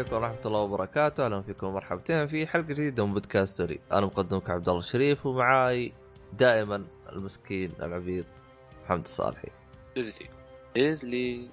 [0.00, 4.50] عليكم ورحمة الله وبركاته، أهلا فيكم ومرحبتين في حلقة جديدة من بودكاست ستوري، أنا مقدمك
[4.50, 5.92] عبد الله الشريف ومعاي
[6.32, 8.26] دائما المسكين العبيط
[8.84, 9.48] محمد الصالحي.
[9.98, 10.26] إزلي
[10.76, 11.48] إزلي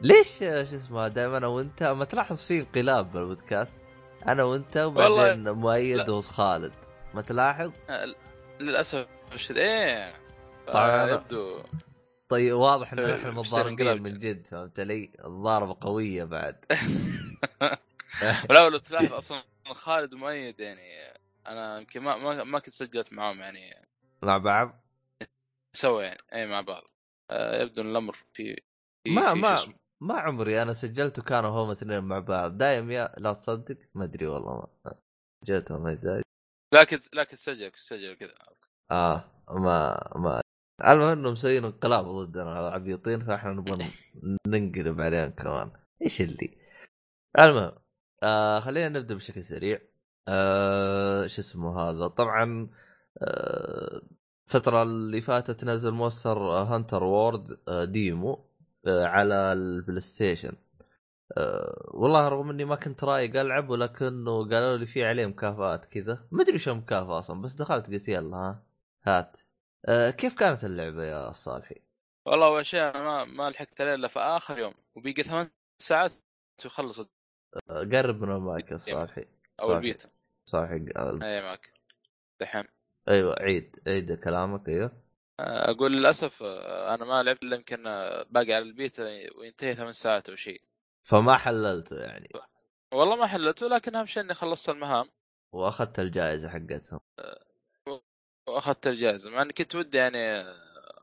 [0.00, 3.80] ليش شو اسمه دائما أنا وأنت ما تلاحظ في انقلاب بالبودكاست؟
[4.28, 6.10] أنا وأنت وبعدين مؤيد.
[6.10, 6.72] وخالد،
[7.14, 7.70] ما تلاحظ؟
[8.60, 10.12] للأسف الشديد إيه
[10.66, 10.90] طبعاً.
[10.90, 11.58] آه، يبدو
[12.28, 14.02] طيب واضح إن إيه، إحنا متضاربين.
[14.02, 16.56] من جد فهمت علي؟ الضاربة قوية بعد.
[18.50, 20.82] ولا لو تلاحظ أصلا خالد ومؤيد يعني
[21.46, 23.86] أنا يمكن ما ما, ما كنت سجلت معاهم يعني.
[24.22, 24.84] مع بعض؟
[25.76, 26.82] سوا يعني اي مع بعض.
[27.30, 28.62] آه، يبدو إن الأمر في
[29.04, 29.58] في ما في ما.
[30.00, 32.58] ما عمري أنا سجلت وكانوا هم اثنين مع بعض.
[32.58, 34.94] دايم يا لا تصدق؟ ما أدري والله ما.
[35.48, 36.22] ادري
[36.74, 38.34] لكن لكن سجل سجل كذا
[38.90, 40.40] آه ما ما.
[40.84, 43.86] المهم إنهم مسويين انقلاب ضدنا العبيطين فإحنا نبغى
[44.46, 45.70] ننقلب عليهم كمان.
[46.02, 46.61] إيش اللي؟
[47.38, 47.72] المهم
[48.22, 49.78] آه خلينا نبدأ بشكل سريع.
[50.28, 52.68] آه شو اسمه هذا؟ طبعا
[53.22, 54.02] آه
[54.48, 58.46] الفترة اللي فاتت نزل Monster Hunter World آه demo
[58.86, 60.52] آه على ال PlayStation
[61.36, 66.28] آه والله رغم إني ما كنت رايق ألعب ولكنه قالوا لي في عليه مكافآت كذا.
[66.32, 68.62] ما أدري شو المكافاه أصلا بس دخلت قلت يلا ها
[69.04, 69.36] هات.
[69.86, 71.82] آه كيف كانت اللعبة يا صالحي؟
[72.26, 76.12] والله أول شيء أنا ما ما لحقت عليه إلا في آخر يوم وبقي ثمان ساعات
[76.64, 77.00] ويخلص
[77.68, 79.24] قرب من المايك يا صالحي
[79.62, 79.72] أو.
[79.72, 80.04] البيت.
[80.48, 81.72] صالحي قال- أي معك.
[82.40, 82.64] دحين.
[83.08, 83.76] أيوه عيد.
[83.86, 85.02] عيد كلامك أيوه.
[85.40, 89.00] أقول للأسف آه، أنا ما لعبت إلا يمكن آه، باقي على البيت
[89.38, 90.62] وينتهي ثمان ساعات أو شيء.
[91.02, 92.28] فما حللته يعني.
[92.94, 95.08] والله ما حلته لكن أهم شيء إني خلصت المهام.
[95.52, 97.00] وأخذت الجائزة حقتهم.
[98.48, 100.56] وأخذت الجائزة مع إني كنت ودي يعني آه،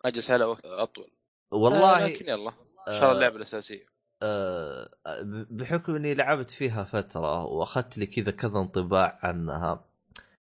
[0.05, 1.11] أجلس على وقت أطول.
[1.53, 2.49] آه، والله لكن يلا.
[2.87, 3.83] إن شاء الله اللعبه الأساسية.
[3.83, 3.88] آه،
[5.49, 9.85] بحكم إني لعبت فيها فترة وأخذت لي كذا كذا انطباع عنها.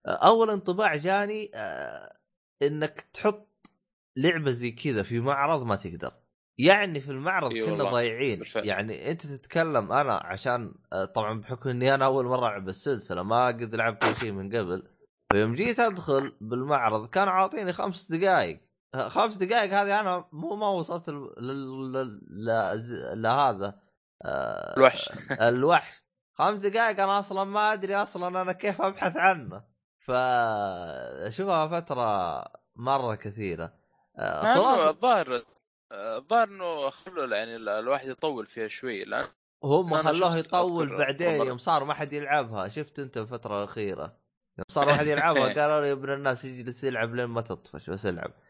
[0.07, 2.17] آه، أول انطباع جاني آه،
[2.63, 3.71] إنك تحط
[4.17, 6.13] لعبة زي كذا في معرض ما تقدر.
[6.59, 8.39] يعني في المعرض كنا ضايعين.
[8.39, 8.67] بالفعل.
[8.67, 13.47] يعني أنت تتكلم أنا عشان آه، طبعا بحكم إني أنا أول مرة ألعب السلسلة ما
[13.47, 14.89] قد لعبت شيء من قبل.
[15.33, 20.69] فيوم جيت أدخل بالمعرض كانوا عاطيني خمس دقائق آه، خمس دقائق هذه أنا مو ما
[20.69, 21.09] وصلت
[23.15, 23.81] لهذا.
[24.23, 25.11] آه، الوحش.
[25.31, 26.03] الوحش.
[26.35, 29.65] خمس دقائق أنا أصلا ما أدري أصلا أنا كيف أبحث عنه.
[30.07, 32.45] فاشوفها فترة
[32.77, 33.73] مرة كثيرة.
[34.19, 34.81] آه، خلاص.
[34.89, 35.43] الظاهر
[35.93, 39.05] آه، الظاهر إنه خلوا يعني ال- الواحد يطول فيها شوي.
[39.05, 39.27] لأن
[39.65, 41.45] هم خلوه يطول بعدين.
[41.45, 42.69] يوم صار ما حد يلعبها.
[42.69, 44.05] شفت أنت الفترة الأخيرة؟
[44.59, 48.07] يوم صار ما حد يلعبها قالوا لي ابن الناس يجلس يلعب لين ما تطفش بس
[48.07, 48.31] العب.
[48.31, 48.50] آه،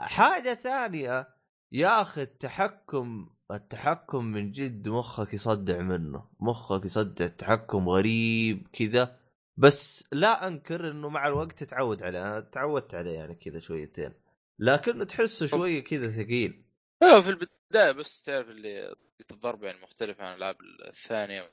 [0.00, 1.28] حاجة ثانية.
[1.72, 6.30] يا أخي التحكم التحكم من جد مخك يصدع منه.
[6.40, 9.20] مخك يصدع التحكم غريب كذا.
[9.56, 14.14] بس لا أنكر إنه مع الوقت تتعود عليه أنا تعودت عليه يعني كذا شويتين.
[14.58, 16.64] لكنه تحسه شوية كذا ثقيل.
[17.02, 18.94] أيوه في البداية بس تعرف اللي
[19.30, 20.56] الضرب يعني مختلف عن الألعاب
[20.88, 21.52] الثانية.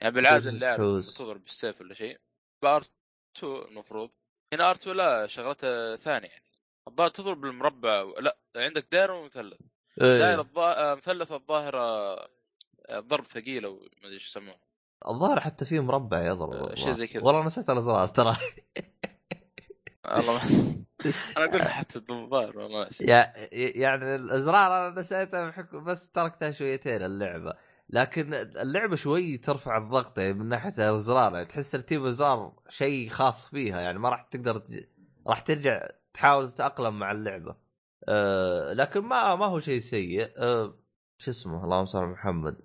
[0.00, 1.00] يعني بالعادة اللاعب.
[1.00, 2.20] تضرب بالسيف ولا شيء.
[2.62, 2.82] بار
[3.36, 4.10] 2 المفروض.
[4.52, 6.51] هنا ار 2 لا شغلتها ثانية يعني.
[6.88, 9.58] الظاهر تضرب بالمربع لا عندك دائرة ومثلث
[9.98, 10.40] دائرة إيه.
[10.40, 10.94] الظا...
[10.94, 12.28] مثلث الظاهر آه،
[12.92, 14.54] ضرب ثقيل أو ما أدري إيش يسموه
[15.08, 16.74] الظاهر حتى فيه مربع يضرب آه،.
[16.74, 17.22] شيء زي كذا.
[17.22, 18.36] والله نسيت الازرار ترى
[20.16, 20.40] والله.
[21.36, 22.88] أنا قلت حتى الظاهر والله
[23.52, 27.52] يعني الازرار أنا نسيتها بحكم بس تركتها شويتين اللعبة
[27.88, 33.48] لكن اللعبة شوي ترفع الضغط يعني من ناحية الازرار يعني تحس ترتيب الازرار شيء خاص
[33.48, 34.62] فيها يعني ما راح تقدر
[35.26, 37.56] راح ترجع تحاول تتأقلم مع اللعبة.
[38.08, 40.32] أه لكن ما ما هو شيء سيء.
[40.36, 40.74] أه
[41.18, 42.56] شو اسمه؟ اللهم صل محمد.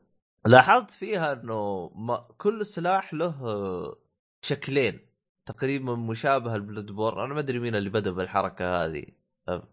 [0.46, 3.98] لاحظت فيها إنه ما كل سلاح له آه،
[4.42, 5.00] شكلين
[5.46, 7.20] تقريبا مشابه ال Bloodborne.
[7.24, 9.06] أنا ما أدري مين اللي بدأ بالحركة هذه.
[9.50, 9.68] أه،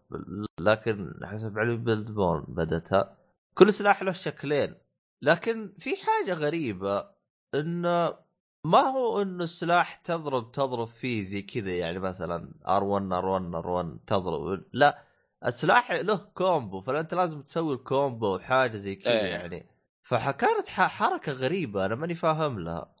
[0.59, 3.17] لكن حسب علي Bloodborne بدتها
[3.53, 4.75] كل سلاح له شكلين.
[5.21, 7.09] لكن في حاجة غريبة
[7.55, 8.24] إنه
[8.65, 14.63] ما هو إنه السلاح تضرب تضرب فيه زي كذا يعني مثلا R1 R1 R1 تضرب.
[14.73, 15.03] لا
[15.45, 19.25] السلاح له combo فأنت لازم تسوي ال combo وحاجة زي كذا إيه.
[19.27, 19.69] يعني.
[20.03, 22.95] فكانت حركة غريبة أنا ماني فاهم لها.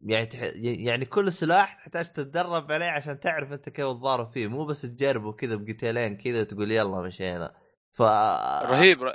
[0.00, 0.38] يعني تح...
[0.62, 4.46] يعني كل سلاح تحتاج تتدرب عليه عشان تعرف أنت كيف تضارب فيه.
[4.46, 7.54] مو بس تجربه كذا بقتالين كذا تقول يلا مشينا
[7.92, 9.12] ف رهيب ر...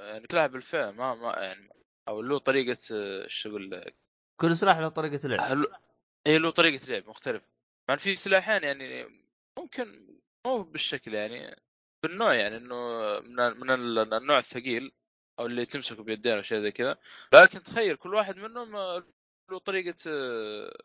[0.00, 1.68] يعني تلعب بالفعل ما ما يعني
[2.08, 4.05] أو له طريقة آه، إيش أقول لك
[4.40, 5.66] كل سلاح له طريقة لعب.
[6.26, 7.46] هي له طريقة لعب مختلفه
[7.88, 9.06] مع في سلاحين يعني
[9.58, 10.16] ممكن
[10.46, 11.56] مو بالشكل يعني
[12.02, 12.74] بالنوع يعني إنه
[13.20, 14.92] من من ال- النوع الثقيل
[15.38, 16.98] أو اللي تمسكه بيدين أو شيء زي كذا.
[17.34, 19.04] لكن تخيل كل واحد منهم آه،
[19.50, 20.78] له طريقة آه،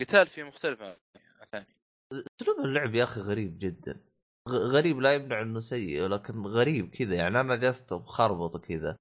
[0.00, 0.96] قتال فيه مختلفه عن
[1.42, 1.76] الثاني
[2.40, 4.00] أسلوب اللعب يا أخي غريب جدا.
[4.48, 7.40] غريب لا يمنع إنه سيء ولكن غريب كذا يعني.
[7.40, 8.96] أنا جلست بخربط كذا.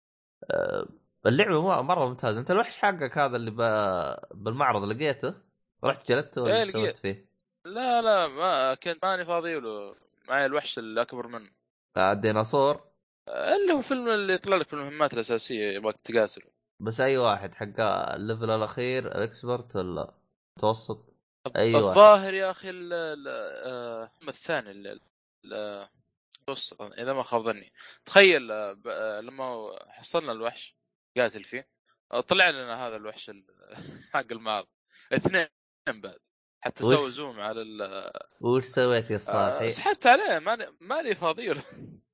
[0.52, 0.88] أه،
[1.26, 3.58] اللعبة مرة ممتازة انت الوحش حقك هذا اللي ب...
[4.44, 5.34] بالمعرض لقيته
[5.84, 6.98] رحت جلدته ولا إيه، سويت.
[6.98, 7.26] فيه؟
[7.66, 9.96] لا لا ما كنت ماني فاضي له
[10.30, 11.50] معي الوحش الأكبر منه
[11.98, 12.84] آه، الديناصور
[13.30, 16.46] اللي هو فيلم اللي يطلع لك في المهمات الأساسية يبغاك تقاتله
[16.80, 17.80] بس أي واحد حق
[18.14, 20.14] الليفل الأخير الإكسبرت ولا
[20.58, 21.76] متوسط؟ واحد.
[21.76, 23.28] الظاهر يا أخي ال- ال-
[23.66, 25.00] آه، الثاني ال-
[25.46, 25.88] ال-
[26.42, 27.74] متوسط إذا ما خاب ظني
[28.06, 30.76] تخيل آه، آه، لما حصلنا الوحش
[31.18, 31.68] قاتل فيه.
[32.12, 33.46] آه، طلع لنا هذا الوحش ال-
[34.14, 34.68] حق المعرض
[35.14, 35.48] اثنين
[35.88, 36.20] بعد.
[36.62, 40.40] حتى وش- سووا zoom على ال- وش سويت يا آه، صاحي؟ سحبت عليه.
[40.40, 41.64] ماني ماني فاضي له.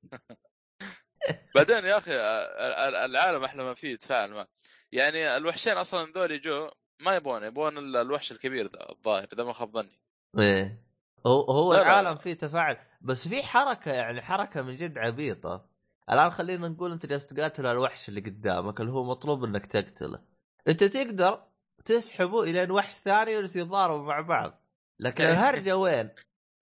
[1.56, 4.48] بعدين يا أخي آه، ال- العالم أحلى ما فيه يتفاعل معه.
[4.92, 6.70] يعني الوحشين أصلا ذول جو
[7.02, 10.00] ما يبون يبون ال- الوحش الكبير ذا الظاهر إذا ما خاب ظني.
[10.40, 10.84] إيه.
[11.28, 11.74] هو هو.
[11.74, 15.71] العالم فيه تفاعل بس في حركة يعني حركة من جد عبيطة.
[16.10, 20.24] الآن خلينا نقول أنت جالس تقاتل الوحش اللي قدامك اللي هو مطلوب انك تقتله.
[20.68, 21.44] أنت تقدر
[21.86, 24.62] تسحبه إلى وحش ثاني يتضاربوا مع بعض.
[25.00, 26.10] لكن الهرجة وين؟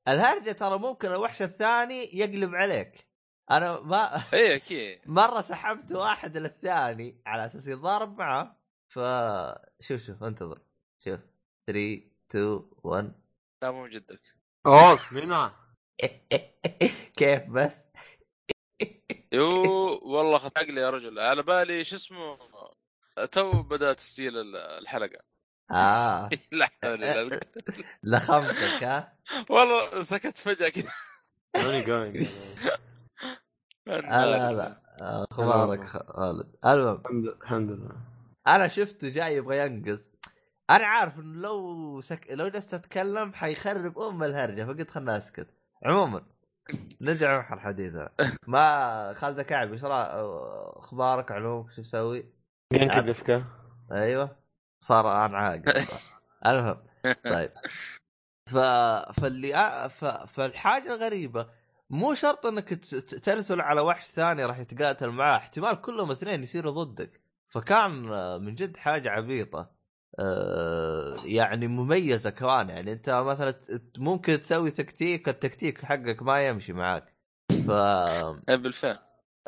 [0.07, 3.07] الهرجة ترى ممكن الوحش الثاني يقلب عليك.
[3.51, 5.01] أنا ما اي أكيد.
[5.05, 8.59] مرة سحبت واحد للثاني على أساس يتضارب معه.
[8.89, 8.99] ف
[9.79, 10.61] شوف شوف انتظر.
[11.03, 11.19] شوف.
[11.67, 13.13] 3 2 1
[13.63, 14.21] لا مو جدك
[14.65, 15.33] أوف مين
[17.17, 17.85] كيف بس؟
[19.31, 19.45] يو
[20.03, 21.19] والله خط عقلي يا رجل.
[21.19, 22.37] على بالي شو اسمه
[23.31, 25.19] تو بدا تسجيل ال- الحلقة.
[25.71, 26.29] آه.
[26.51, 27.39] لا حول ولا قوة.
[28.03, 29.17] لخمتك ها؟
[29.49, 30.91] والله سكت فجأة كذا
[31.55, 32.27] ماني جوينج
[33.87, 34.81] لا لا
[35.31, 37.95] أخبارك خالد؟ المهم الحمد لله.
[38.47, 40.11] أنا شفته جاي يبغى ينقز
[40.69, 42.27] أنا عارف إنه لو سك...
[42.29, 45.47] لو جلست أتكلم حيخرب أم الهرجة فقلت خلنا أسكت.
[45.85, 46.25] عموما.
[47.01, 48.09] نرجع محور حديثنا
[48.47, 49.87] ما خالد كعب إيش رأ-
[50.79, 52.33] أخبارك علومك شو تسوي؟
[52.73, 53.43] ينكب ديسكا؟
[53.91, 54.35] أيوه.
[54.83, 55.85] صار أنا عاقل.
[56.47, 56.77] المهم
[57.23, 57.51] طيب.
[58.49, 58.57] ف...
[59.21, 60.05] فاللي أ- ف...
[60.05, 61.47] فالحاجة الغريبة
[61.89, 62.69] مو شرط إنك
[63.23, 67.21] ترسل على وحش ثاني راح يتقاتل معاه احتمال كلهم اثنين يصيروا ضدك.
[67.49, 69.59] فكان آه، من جد حاجة عبيطة.
[69.59, 69.78] آه،
[71.25, 72.69] يعني مميزة كمان.
[72.69, 73.59] يعني أنت مثلا
[73.97, 77.15] ممكن تسوي تكتيك التكتيك حقك ما يمشي معاك.
[77.67, 77.71] ف
[78.49, 78.99] إيه بالفعل.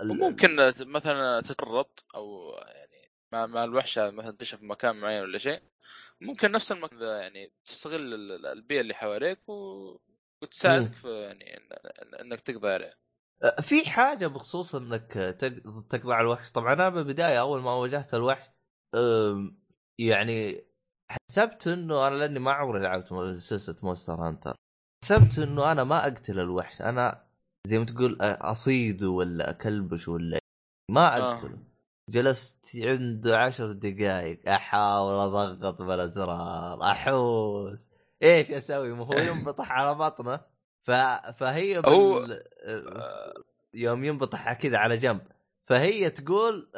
[0.02, 5.62] وممكن مثلا تترط أو يعني مع, مع الوحش هذا مثلا تكتشف مكان معين ولا شيء.
[6.22, 9.98] ممكن نفس المكان يعني تستغل ال- ال- البيئة اللي حواليك و...
[10.42, 10.94] وتساعدك.
[10.94, 11.60] في يعني
[12.22, 12.98] إنك تقضي عليه
[13.62, 16.52] في حاجة بخصوص إنك تق- تقضي على الوحش.
[16.52, 18.46] طبعا أنا بالبداية أول ما واجهت الوحش
[20.08, 20.64] يعني
[21.12, 24.56] حسبت إنه أنا لأني ما عمري لعبت سلسلة Monster Hunter.
[25.04, 26.82] حسبت إنه أنا ما أقتل الوحش.
[26.82, 27.24] أنا
[27.68, 30.40] زي ما تقول أصيده ولا أكلبش ولا
[30.92, 31.34] ما آه.
[31.34, 31.58] أقتله.
[32.10, 37.90] جلست عنده عشر دقائق أحاول أضغط بالأزرار أحوس.
[38.24, 40.40] إيش أسوي؟ ما هو ينبطح على بطنه.
[40.84, 40.92] ف...
[41.38, 42.44] فهي بال...
[43.74, 45.22] يوم ينبطح كذا على جنب.
[45.66, 46.72] فهي تقول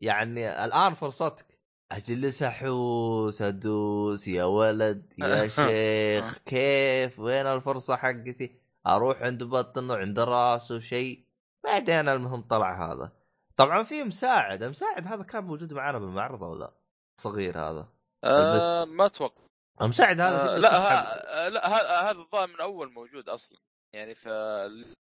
[0.00, 1.55] يعني الآن فرصتك.
[1.92, 10.18] اجلس احوس ادوس يا ولد يا شيخ كيف؟ وين الفرصة حقتي؟ أروح عند بطنه عند
[10.20, 11.26] رأسه شيء.
[11.64, 13.12] بعدين المهم طلع هذا.
[13.56, 16.74] طبعا في مساعد المساعد هذا كان موجود معنا بالمعرض ولا
[17.20, 17.88] صغير هذا.
[18.24, 19.42] آه بس- ما أتوقع.
[19.82, 23.58] المساعد هذا آه لا ها لا ها- هذا الظاهر من أول موجود أصلا
[23.94, 24.28] يعني في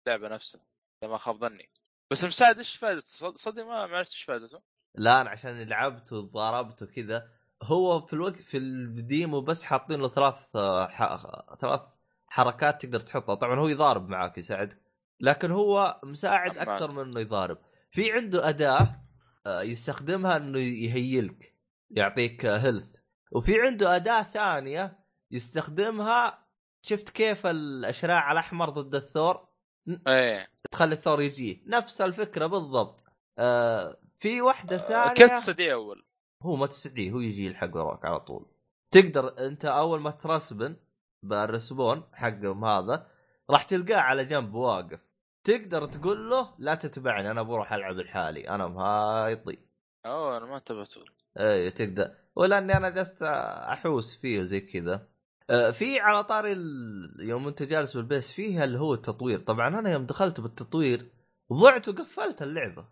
[0.08, 0.62] اللعبة نفسها
[1.04, 1.70] اذا ما خاب ظني.
[2.12, 4.62] بس المساعد إيش فائدته؟ صد- صدق ما ما عرفت إيش فائدته
[4.96, 7.30] لا أنا عشان لعبت وضربت وكذا
[7.64, 10.58] هو في الوقت في الديمو بس حاطين له ثلاث
[10.92, 11.16] ح...
[11.60, 11.82] ثلاث
[12.28, 13.36] حركات تقدر تحطها.
[13.36, 14.82] طبعا هو يضارب معاك يساعدك
[15.20, 16.58] لكن هو مساعد.
[16.58, 17.58] أكثر من إنه يضارب.
[17.92, 19.04] في عنده أداة
[19.46, 21.56] آه، يستخدمها إنه يهيلك
[21.92, 22.96] يعطيك هيلث
[23.32, 25.00] وفي عنده أداة ثانية
[25.32, 26.48] يستخدمها
[26.82, 29.48] شفت كيف الأشراع الأحمر ضد الثور؟
[30.08, 30.48] إيه.
[30.72, 33.04] تخلي الثور يجيه نفس الفكرة بالضبط.
[33.38, 35.14] آه في واحدة ثانية.
[35.14, 36.04] كيف تستدعي أول؟
[36.44, 38.46] هو ما تستدعيه هو يجي يلحق وراك على طول.
[38.92, 40.76] تقدر أنت أول ما ترسبن
[41.24, 43.08] بالرسبون حقهم هذا
[43.50, 45.00] راح تلقاه على جنب واقف.
[45.44, 49.58] تقدر تقول له لا تتبعني أنا بروح ألعب لحالي أنا مهايطي
[50.06, 50.94] أوه أنا ما انتبهت.
[51.38, 52.12] اي تقدر.
[52.36, 55.08] ولأني أنا جلست أحوس فيه زي كذا.
[55.50, 59.40] آه، في على طاري ال- يوم أنت جالس بالبيس فيها اللي هو التطوير.
[59.40, 61.12] طبعا أنا يوم دخلت بالتطوير
[61.54, 62.86] ضعت وقفلت اللعبة.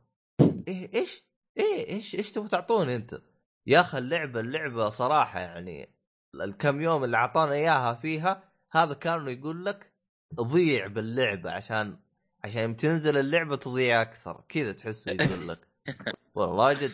[0.68, 1.24] إيه إيش؟
[1.58, 3.22] إيه إيش إيش تبغى تعطوني أنت؟
[3.68, 5.96] يا أخي اللعبة اللعبة صراحة يعني
[6.36, 9.92] الكم يوم اللي أعطانا إياها فيها هذا كانوا يقول لك
[10.36, 11.98] ضيع باللعبة عشان
[12.44, 14.44] عشان تنزل اللعبة تضيع أكثر.
[14.50, 15.68] كذا تحسه يقول لك.
[16.36, 16.92] والله جد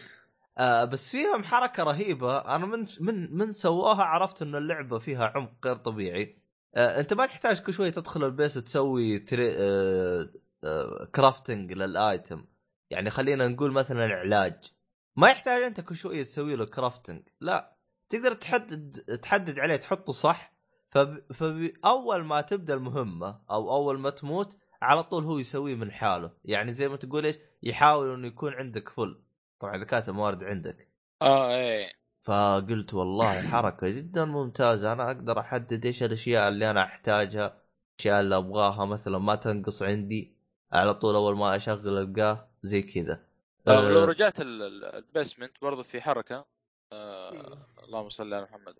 [0.57, 2.37] آه بس فيهم حركة رهيبة.
[2.37, 6.37] أنا من من من سواها عرفت إن اللعبة فيها عمق غير طبيعي.
[6.75, 10.29] آه أنت ما تحتاج كل شوي تدخل ال base تسوي تري آه
[10.63, 12.45] آه crafting لل item.
[12.91, 14.73] يعني خلينا نقول مثلا علاج
[15.15, 17.75] ما يحتاج أنت كل شوية تسوي له crafting لا
[18.09, 20.53] تقدر تحدد تحدد عليه تحطه صح
[20.89, 21.33] فب...
[21.33, 26.31] فاول ما تبدأ المهمة أو أول ما تموت على طول هو يسويه من حاله.
[26.45, 29.21] يعني زي ما تقول إيش؟ يحاول إنه يكون عندك full
[29.59, 30.87] طبعا إذا كانت الموارد عندك.
[31.21, 31.91] آه إيه.
[32.21, 34.93] فقلت والله حركة جدا ممتازة.
[34.93, 37.61] أنا أقدر أحدد إيش الأشياء اللي أنا أحتاجها
[37.95, 38.85] الأشياء اللي أبغاها.
[38.85, 40.35] مثلا ما تنقص عندي
[40.71, 43.25] على طول أول ما أشغل القاه زي كذا.
[43.67, 46.45] لو أه رجعت ال- ال- ال basement برضو في حركة
[46.93, 48.75] آه اللهم صل على محمد.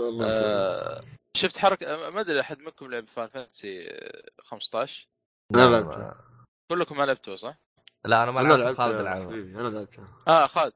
[0.00, 1.00] آه
[1.36, 3.98] شفت حركة ما أدري أحد منكم لعب Final Fantasy
[4.38, 5.08] 15
[5.54, 6.24] أنا لا، لعبتها
[6.72, 7.58] كلكم ما لعبتوا صح؟
[8.04, 10.72] لا أنا ما لعبت خالد حبيبي أنا لعبتها آه خالد.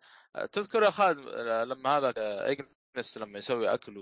[0.53, 1.19] تذكر يا خالد
[1.69, 2.13] لما هذا
[2.51, 3.99] Ignis لما يسوي أكل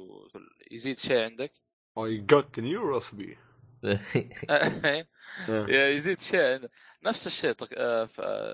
[0.70, 1.52] ويزيد شيء عندك؟
[1.98, 3.36] I got the new recipe.
[5.68, 6.68] يزيد شيء.
[7.04, 8.04] نفس الشيء طق- آه،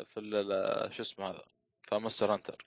[0.03, 1.43] في شو اسمه هذا؟
[1.83, 2.67] في Monster Hunter.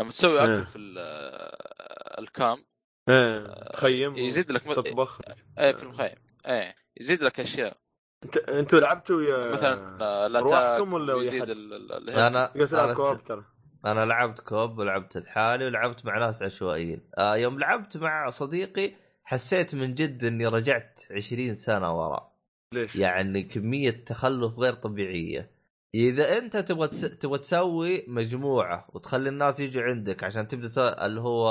[0.00, 0.44] لما تسوي إيه.
[0.54, 2.64] أكل في ال- آه، ال camp
[3.08, 5.20] إيه تخيم يزيد لك تطبخ
[5.58, 6.14] إيه في المخيم.
[6.46, 7.76] إيه يزيد لك أشياء.
[8.24, 13.44] أنت أنتوا لعبتوا ويا مثلا آه، روحكم ولا ويا يزيد حد؟ أنا أنا كواب ترى.
[13.86, 17.10] أنا لعبت كوب ولعبت لحالي ولعبت مع ناس عشوائيين.
[17.18, 18.94] آه يوم لعبت مع صديقي
[19.24, 22.34] حسيت من جد إني رجعت 20 سنة وراء
[22.74, 25.50] ليش؟ يعني كمية تخلف غير طبيعية
[25.94, 26.88] إذا أنت تبغى.
[26.88, 31.06] تبغى تسوي مجموعة وتخلي الناس يجوا عندك عشان تبدأ.
[31.06, 31.46] اللي هو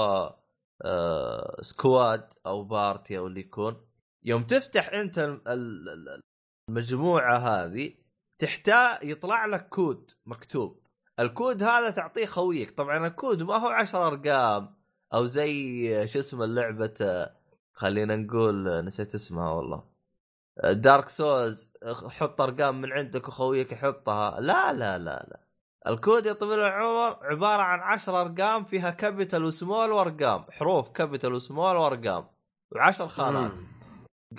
[0.85, 1.57] آه...
[1.61, 3.85] squad أو party أو اللي يكون
[4.25, 6.21] يوم تفتح أنت ال- ال- ال-
[6.69, 7.93] المجموعة هذه
[8.41, 10.83] تحتاج يطلع لك كود مكتوب
[11.19, 14.75] الكود هذا تعطيه خويك طبعا الكود ما هو عشر أرقام
[15.13, 17.35] أو زي شو اسمه اللعبه آه،
[17.73, 19.83] خلينا نقول نسيت اسمها والله.
[20.63, 21.71] Dark Souls
[22.07, 24.39] حط أرقام من عندك وخويك يحطها.
[24.39, 25.39] لا لا لا لا.
[25.87, 30.45] الكود يا طويل العمر عبارة عن عشر أرقام فيها capital و small وأرقام.
[30.51, 32.27] حروف capital و small وأرقام.
[32.71, 33.51] وعشر خانات.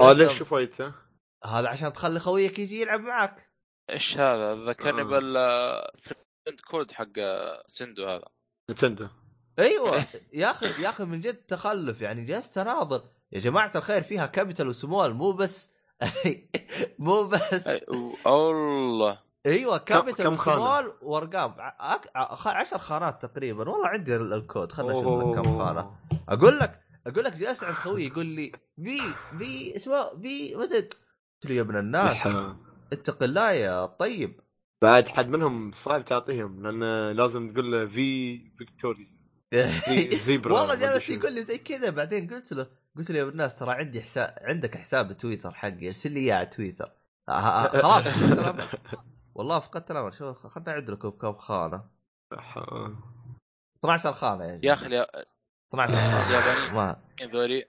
[0.01, 0.13] آه.
[0.13, 0.93] ليش شو فايدته؟
[1.45, 3.51] هذا عشان تخلي خويك يجي يلعب معك
[3.91, 5.05] إيش هذا؟ ذكرني آه.
[5.05, 7.13] بال friend code حق
[7.69, 8.29] Nintendo هذا.
[8.71, 9.09] Nintendo.
[9.59, 10.05] أيوه.
[10.33, 12.25] يا أخي يا أخي من جد تخلف يعني.
[12.25, 13.03] جلست أناظر.
[13.35, 15.71] يا جماعة الخير فيها capital و small مو بس
[16.99, 17.69] مو بس
[18.27, 21.55] والله أيوه كابيتال؟ وسمول وأرقام.
[21.59, 23.71] ع- أك- ع- عشر خانات تقريبا.
[23.71, 25.59] والله عندي ال- الكود خلنا نشوف لك كم.
[25.59, 25.91] خانة.
[26.29, 28.53] أقول لك أقول لك جلست عند خوي يقول لي
[28.85, 29.01] في
[29.39, 30.93] في اسمه في مدد
[31.35, 32.29] قلت له يا ابن الناس
[32.93, 34.41] اتق الله يا طيب.
[34.83, 39.09] بعد حد منهم صعب تعطيهم لأن لازم تقول له في فيكتوري
[39.85, 41.11] في زيبرا والله جالس.
[41.11, 44.35] يقول لي زي كذا بعدين قلت له قلت له يا ابن الناس ترى عندي حساب
[44.41, 46.93] عندك حساب تويتر حقي ارسل لي إياه على تويتر.
[47.29, 48.69] آه، آه، خلاص فقدت الأمل.
[49.35, 50.15] والله فقدت الأمل.
[50.15, 51.85] شوف خلنا نعد لكم كم خانة.
[52.35, 52.91] إح-
[53.79, 55.25] 12 خانه يا يا أخي اليا-
[55.75, 56.97] 12 خانه اليابانيين ما.
[57.23, 57.65] ذولي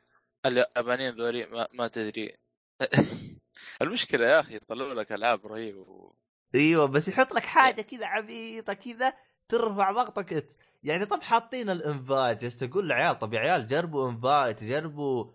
[0.45, 2.37] اليابانيين ذولي ما, ما تدري.
[3.81, 6.15] المشكلة يا أخي يطلعوا لك ألعاب رهيبة و...
[6.55, 9.13] أيوه بس يحط لك حاجة كذا عبيطة كذا.
[9.47, 10.51] ترفع ضغطك انت.
[10.83, 15.31] يعني طب حاطين ال invite جالس تقول للعيال طب يا عيال جربوا invite جربوا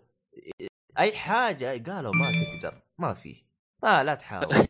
[0.99, 1.91] اي حاجة.
[1.91, 3.43] قالوا ما تقدر ما في.
[3.83, 4.55] ما لا تحاول.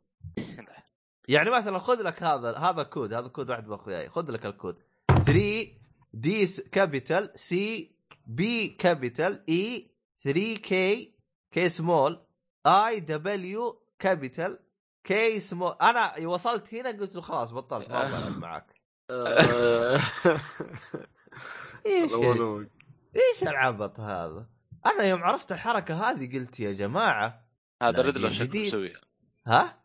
[1.27, 4.77] يعني مثلا خذ لك هذا هذا كود هذا كود واحد من اخوياي خذ لك الكود.
[5.25, 5.67] 3
[6.13, 7.96] D capital C
[8.27, 11.15] B capital E 3 K
[11.51, 12.25] K small
[12.65, 14.60] E W capital
[15.03, 18.80] K small أنا وصلت هنا قلت له خلاص بطلت ما معك آه.
[21.86, 22.68] إيش والله
[23.15, 24.46] إيش العبط هذا؟
[24.86, 27.46] أنا يوم عرفت الحركة هذه قلت يا جماعة
[27.82, 28.48] هذا Riddler جديد.
[28.48, 29.01] شكله مسويها
[29.48, 29.82] ها؟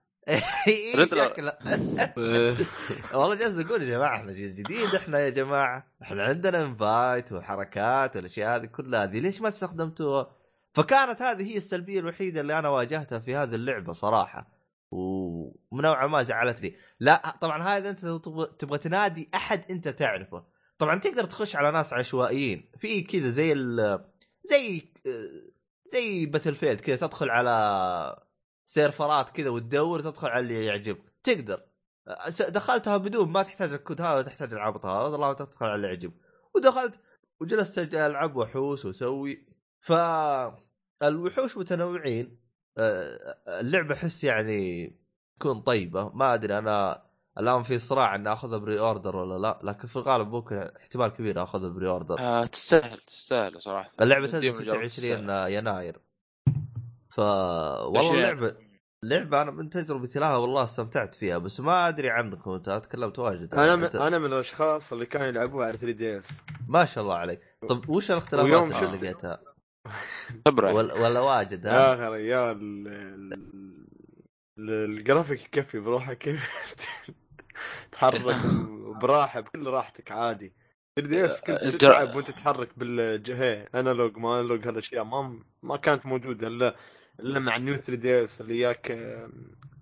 [0.96, 1.34] Riddler.
[2.18, 2.56] إيه.
[3.14, 8.16] والله جالس أقول يا جماعة إحنا جيل جديد إحنا يا جماعة إحنا عندنا invite وحركات
[8.16, 10.30] والأشياء هذه كلها هذه ليش ما استخدمتوها؟
[10.74, 14.55] فكانت هذه هي السلبية الوحيدة اللي أنا واجهتها في هذه اللعبة صراحة
[14.90, 18.06] ونوعا ما زعلتني لا طبعا هذا أنت
[18.58, 20.46] تبغى تنادي أحد أنت تعرفه.
[20.78, 22.70] طبعا تقدر تخش على ناس عشوائيين.
[22.78, 24.04] في كذا زي ال
[24.44, 24.92] زي
[25.86, 28.26] زي Battlefield كذا تدخل على
[28.64, 31.12] سيرفرات كذا وتدور تدخل على اللي يعجبك.
[31.24, 31.62] تقدر.
[32.48, 36.12] دخلتها بدون ما تحتاج الكود هذا تحتاج العبط هذا والله تدخل على اللي يعجب
[36.54, 37.00] ودخلت
[37.40, 39.46] وجلست ألعب وحوس وأسوي.
[39.80, 39.92] ف
[41.02, 42.45] الوحوش متنوعين.
[43.48, 44.92] اللعبة أحس يعني
[45.40, 46.08] تكون طيبة.
[46.14, 47.02] ما أدري أنا
[47.38, 51.68] الآن في صراع ان أخذها pre-order ولا لا لكن في الغالب ممكن احتمال كبير أخذها
[51.68, 52.16] pre-order.
[52.18, 53.88] آه تستاهل تستاهل صراحة.
[54.00, 55.52] اللعبة تنزل ال demo جربت 26 تستاهل.
[55.52, 56.00] يناير.
[57.08, 58.10] ف والله.
[58.14, 58.56] اللعبة
[59.02, 63.54] لعبه أنا من تجربتي لها والله استمتعت فيها بس ما أدري عنكم أنت تكلمت واجد.
[63.54, 66.28] أنا من أنت- أنا من الأشخاص اللي كانوا يلعبوها على 3 DS.
[66.68, 67.40] ما شاء الله عليك.
[67.68, 69.40] طب وش الاختلافات اللي لقيتها؟
[70.48, 70.72] خبرة.
[70.72, 73.32] ولا, ولا واجد ها؟ يا أخي ريال ال-
[74.58, 76.74] ال- الجرافيك يكفي بروحه كيف
[77.92, 78.36] تحرك
[79.02, 80.52] براحة بكل راحتك عادي.
[80.98, 86.06] 3 DS كنت الجر- تتعب وأنت تتحرك بالجهه analog ما analog هالاشياء ما ما كانت
[86.06, 86.76] موجودة الا
[87.20, 88.90] إلا مع ال New 3 DS اللي ياك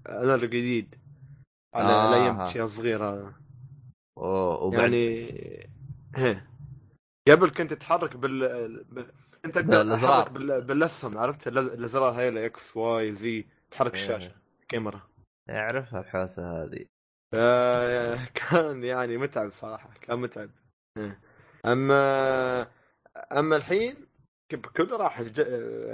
[0.09, 0.95] analog جديد.
[1.75, 2.07] على آه.
[2.09, 3.35] على أيام شيء صغير هذا.
[4.17, 5.29] وبعد- يعني
[6.17, 6.41] هي.
[7.29, 9.07] قبل كنت تتحرك بال, بال...
[9.45, 10.23] انت تقدر بالأزرار.
[10.23, 10.63] تتحرك بال...
[10.63, 14.35] بالأسهم عرفت؟ الأزرار هاي X Y زي تحرك الشاشة إيه.
[14.69, 15.01] كاميرا
[15.51, 16.87] أعرفها الحوسه هذه.
[17.33, 20.51] ف- كان يعني متعب صراحة كان متعب.
[20.99, 21.21] إيه.
[21.67, 22.67] أما
[23.33, 24.07] أما الحين
[24.53, 25.41] بكل راحه ج...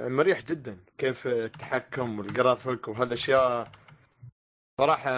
[0.08, 0.78] مريح جدا.
[0.98, 3.72] كيف التحكم والجرافيك وهالأشياء.
[4.80, 5.10] صراحة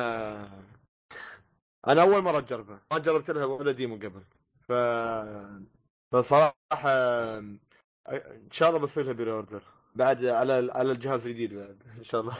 [1.89, 2.81] أنا أول مرة أجربها.
[2.93, 4.23] ما جربت لها ولا demo قبل.
[4.69, 4.73] ف
[6.13, 6.93] فصراحة
[8.09, 9.63] إن شاء الله بصير لها pre-order
[9.95, 12.37] بعد على على الجهاز الجديد بعد إن شاء الله.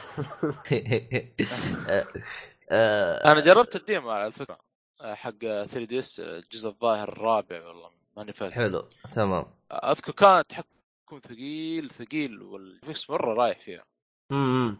[3.31, 4.59] أنا جربت ال demo على الفكرة
[5.01, 9.45] حق 3 DS الجزء الظاهر الرابع والله ماني فاكر حلو تمام.
[9.71, 13.83] أذكر كان التحكم ثقيل ثقيل والفيكس مرة رايح فيها.
[14.31, 14.77] امم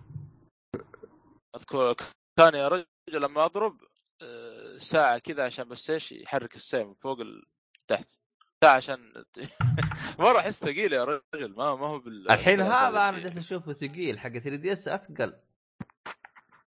[1.55, 1.95] أذكر
[2.37, 3.77] كان يا رجل لما أضرب
[4.21, 7.17] آه، ساعة كذا عشان بس إيش يحرك السيف من فوق.
[7.87, 8.22] تحت.
[8.69, 8.99] عشان
[10.19, 14.19] مره احس ثقيل يا رجل ما ما هو بال الحين هذا أنا جالس أشوفه ثقيل
[14.19, 15.33] حق 3 DS أثقل.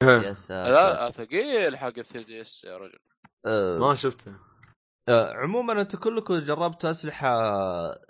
[0.03, 0.71] يا ساتر.
[0.71, 2.99] لا ثقيل حق 3 DS يا رجل.
[3.45, 4.33] آه، ما شفته.
[5.09, 7.29] آه، عموما أنتم كلكم جربتوا أسلحة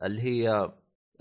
[0.04, 0.72] اللي هي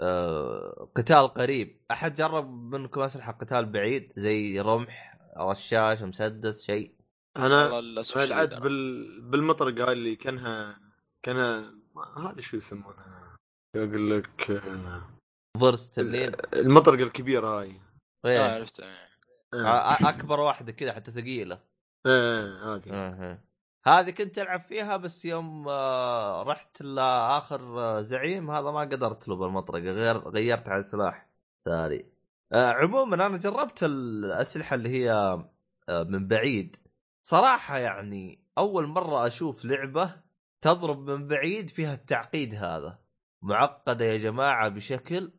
[0.01, 1.81] آه، قتال قريب.
[1.91, 6.95] أحد جرب منكم أسلحة قتال بعيد زي رمح رشاش مسدس شيء؟
[7.37, 8.59] أنا أنا.
[8.59, 9.21] بال...
[9.21, 10.81] بالمطرقة اللي كانها
[11.23, 11.78] كانها
[12.17, 13.37] هذه شو يسمونها
[13.77, 15.03] أقول لك؟ آه،
[15.59, 17.81] برست الليل المطرقة الكبيرة هاي.
[18.25, 18.55] آه، إيه.
[18.55, 19.09] عرفت إيه.
[19.55, 19.67] آه.
[19.67, 21.61] آه، أكبر واحدة كذا حتى ثقيلة.
[22.07, 23.39] إيه
[23.87, 24.11] هذه.
[24.11, 29.93] كنت ألعب فيها بس يوم آه، رحت لآخر آه، زعيم هذا ما قدرت له بالمطرقة
[29.93, 31.29] غير غيرت على سلاح
[31.65, 32.07] ثاني.
[32.53, 35.13] آه، عموما أنا جربت الأسلحة اللي هي
[35.89, 36.77] آه، من بعيد.
[37.23, 40.15] صراحة يعني أول مرة أشوف لعبة
[40.61, 42.99] تضرب من بعيد فيها التعقيد هذا.
[43.43, 45.33] معقدة يا جماعة بشكل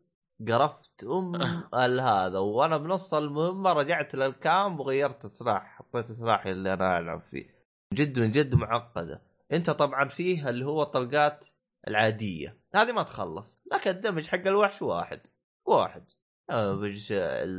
[0.48, 1.34] قرفت أم
[2.00, 7.60] هذا وأنا بنص المهمة رجعت للكامب وغيرت السلاح حطيت سلاحي اللي أنا ألعب فيه.
[7.94, 9.22] جد من جد معقدة.
[9.52, 11.46] أنت طبعا فيه اللي هو طلقات
[11.88, 12.60] العادية.
[12.74, 15.20] هذه ما تخلص لكن الدمج حق الوحش واحد.
[15.66, 16.12] واحد.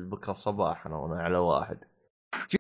[0.10, 1.84] بكره الصباح أنا وأنا على واحد.
[2.48, 2.58] في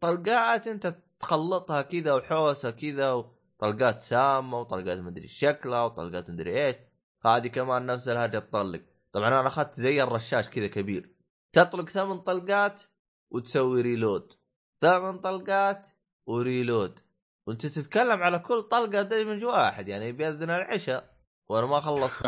[0.00, 3.24] طلقات أنت تخلطها كذا وحوسة كذا
[3.62, 6.76] وطلقات سامة وطلقات مدري شكلها وطلقات مدري إيش.
[7.24, 8.82] هذه كمان نفس الهرجه تطلق.
[9.12, 11.10] طبعا أنا أخذت زي الرشاش كذا كبير.
[11.52, 12.82] تطلق ثمان طلقات
[13.30, 14.32] وتسوي ريلود
[14.80, 15.86] ثمان طلقات
[16.26, 17.00] وريلود
[17.46, 21.16] وأنت تتكلم على كل طلقة دمج واحد يعني بيأذن العشاء.
[21.48, 22.26] وأنا ما خلصت.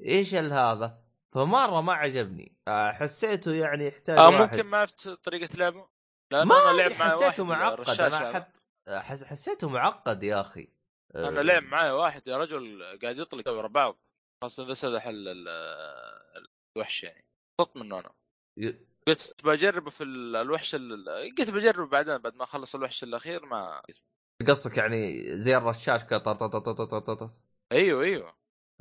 [0.00, 0.98] إيش ال هذا؟
[1.32, 2.56] فمرة ما عجبني.
[2.68, 4.40] حسيته يعني يحتاج آه واحد.
[4.40, 5.88] ممكن ما عرفت طريقة لعبه؟
[6.30, 7.80] لأنه ما أنا لعب أدري، معي حسيته معقد.
[7.80, 8.63] رشاش أنا هذا.
[8.88, 9.24] حس...
[9.24, 10.68] حسيته معقد يا أخي
[11.14, 13.98] آه، أنا لعب معي واحد يا رجل قاعد يطلق ورا بعض
[14.42, 17.24] خاصه اذا سدح ال- ال- الوحش يعني
[17.60, 18.10] صدت منه أنا
[18.58, 23.46] ي- قلت بجربه في ال- الوحش ال- قلت بجرب بعدين بعد ما اخلص الوحش الاخير
[23.46, 23.82] ما
[24.48, 27.30] قصدك يعني زي الرشاش كذا طر- طر- طر- طر- طر- طر- طر.
[27.72, 28.34] أيوه أيوه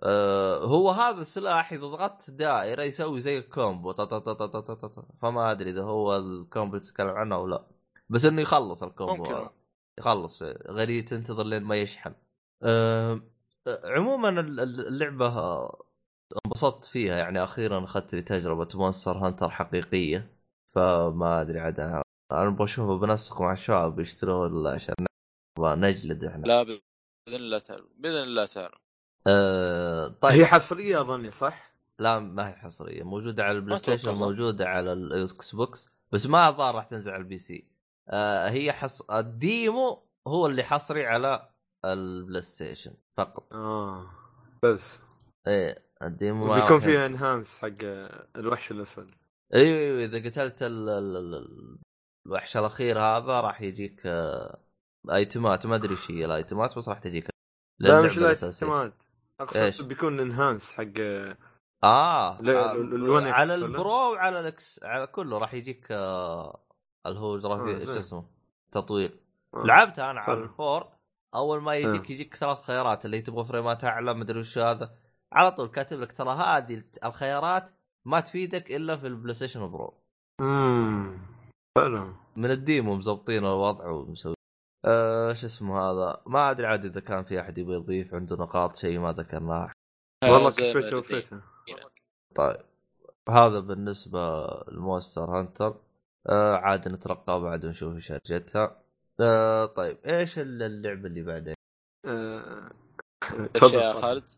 [0.03, 4.61] آه، هو هذا السلاح اذا ضغطت دائره يسوي زي ال combo طا- طا- طا- طا-
[4.61, 5.15] طا- طا-.
[5.21, 7.67] فما ادري اذا هو ال combo تتكلم عنه أو لا
[8.09, 9.49] بس انه يخلص ال combo ممكن.
[9.99, 12.13] يخلص غريب تنتظر لين ما يشحن.
[12.63, 13.21] آه،
[13.83, 15.27] عموما ال- ال- اللعبة
[16.45, 17.17] انبسطت فيها.
[17.17, 20.37] يعني أخيرا أخذت لي تجربة Monster Hunter حقيقية
[20.75, 22.01] فما أدري عاد أنا
[22.31, 24.95] أنا بشوفه بنسق مع الشباب يشتروا عشان
[25.59, 26.45] نجلد إحنا.
[26.45, 26.81] لا بإذن
[27.29, 28.75] الله تعالى بإذن الله تعالى
[29.27, 30.31] آه، طيب.
[30.31, 33.03] هي حصرية أظني صح؟ لا ما هي حصرية.
[33.03, 34.13] موجودة على ال PlayStation.
[34.13, 37.72] موجودة على ال Xbox بس ما الظاهر راح تنزل على ال PC
[38.49, 41.49] هي حص ال demo هو اللي حصري على
[41.85, 44.09] ال PlayStation فقط آه
[44.63, 44.99] بس
[45.47, 47.83] إيه ال demo بيكون فيها enhanced حق
[48.35, 49.11] الوحش الاسود
[49.53, 50.89] أيوه أيوه اذا قتلت ال...
[50.89, 51.17] ال...
[51.17, 51.79] ال- ال-
[52.25, 54.59] الوحش الاخير هذا راح يجيك آه...
[55.11, 57.29] ايتمات ما ادري إيش هي الايتمات بس راح تجيك
[57.79, 58.17] لا مش.
[58.17, 58.93] الايتمات؟
[59.39, 61.37] اقصد بيكون enhanced حق آه
[61.83, 62.41] آه،
[63.29, 66.63] X على؟ ال Pro وعلى ال X على كله راح يجيك آه...
[67.05, 67.85] اللي هو راح آه،.
[67.85, 68.25] شو اسمه
[68.71, 69.19] تطوير.
[69.53, 69.63] آه.
[69.63, 70.39] لعبتها أنا على.
[70.39, 70.87] الفور
[71.35, 72.13] أول ما يجيك آه.
[72.13, 74.95] يجيك ثلاث خيارات اللي تبغى فريمات أعلى مدري وش هذا.
[75.33, 77.73] على طول كاتب لك ترى هذه الخيارات
[78.05, 79.93] ما تفيدك إلا في ال PlayStation Pro.
[80.41, 81.17] امم
[81.77, 82.13] حلو.
[82.35, 84.35] من ال demo مزبطين الوضع ومسوي.
[84.85, 88.75] آه شو اسمه هذا؟ ما أدري عاد إذا كان في أحد يبغى يضيف عنده نقاط
[88.75, 89.71] شيء ما ذكرناه.
[90.23, 91.41] والله ما وفيته
[92.35, 92.57] طيب.
[93.29, 95.75] هذا بالنسبة ل Monster Hunter.
[96.29, 98.81] آه عاد نترقى بعد ونشوف إيش هرجتها
[99.21, 101.55] آه طيب إيش اللعبة اللي بعدين؟
[102.05, 102.71] آه،
[103.39, 103.93] إيش تفضل يا.
[103.93, 104.29] خالد؟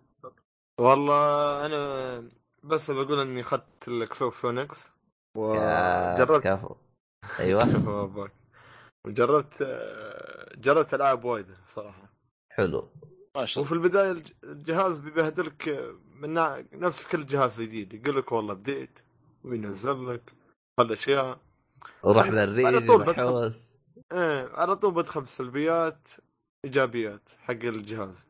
[0.80, 2.30] والله أنا
[2.63, 4.89] بس بقول إني أخذت ال Xbox One X
[5.38, 6.76] يا وجربت كفو
[7.39, 7.63] أيوه.
[9.06, 12.10] وجربت آه، جربت ألعاب وايد صراحة
[12.52, 12.89] حلو
[13.36, 16.34] ما شاء وفي الله البداية الج- الجهاز بيبهدلك من
[16.74, 19.00] نفس كل جهاز جديد يقول لك والله update
[19.43, 20.34] وينزل لك
[20.80, 21.39] هالاشياء
[22.04, 23.06] وروح على للريج طول
[24.13, 26.08] إيه على طول بدخل بسلبيات
[26.65, 28.26] إيجابيات حق الجهاز.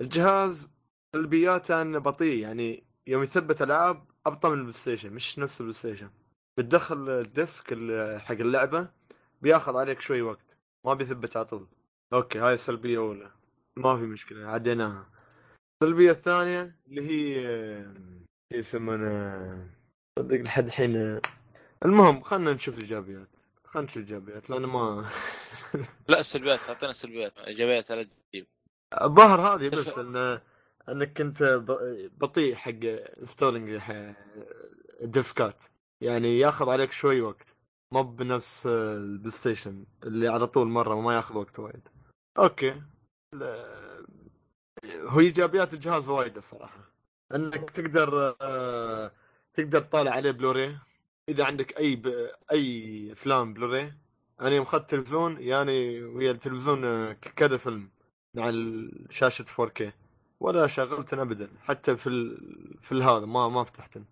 [0.00, 0.68] الجهاز
[1.16, 6.10] سلبياته إنه بطيء يعني يوم يثبت ألعاب أبطأ من ال PlayStation مش نفس ال PlayStation
[6.58, 8.88] بتدخل ال disc ال- حق اللعبة
[9.42, 11.66] بياخذ عليك شوي وقت ما بيثبت على طول.
[12.12, 13.30] أوكي هاي السلبية اولى
[13.76, 15.06] ما في مشكلة عديناها.
[15.82, 17.86] السلبية الثانية اللي هي
[18.52, 19.66] يسمونها
[20.18, 21.20] صدق لحد الحين
[21.84, 23.28] المهم خلينا نشوف الإيجابيات.
[23.64, 25.08] خلينا نشوف الإيجابيات لأن ما
[26.08, 27.38] لا السلبيات أعطينا السلبيات.
[27.38, 28.46] إيجابيات لا تجيب
[29.02, 30.40] الظاهر هذه بس إن
[30.88, 32.70] إنك انت ب- بطيء حق
[33.20, 33.80] installing
[35.02, 35.56] الديسكات.
[36.00, 37.46] يعني ياخذ عليك شوي وقت.
[37.92, 41.88] مو بنفس ال PlayStation اللي على طول مرة وما ياخذ وقت وايد.
[42.38, 42.82] أوكي.
[44.86, 46.78] هو إيجابيات الجهاز وايد الصراحه
[47.34, 49.12] إنك تقدر آه،
[49.54, 50.78] تقدر تطالع عليه بلوري.
[51.28, 52.30] إذا عندك أي ب...
[52.52, 53.94] أي أفلام بلوري
[54.40, 57.90] أنا يوم اخذت تلفزيون يعني ويا التلفزيون آه، كذا فيلم
[58.36, 58.52] مع
[59.10, 59.82] شاشة 4K
[60.40, 62.78] ولا شغلتن ابدا حتى في ال...
[62.82, 64.04] في الهذا ما ما فتحتن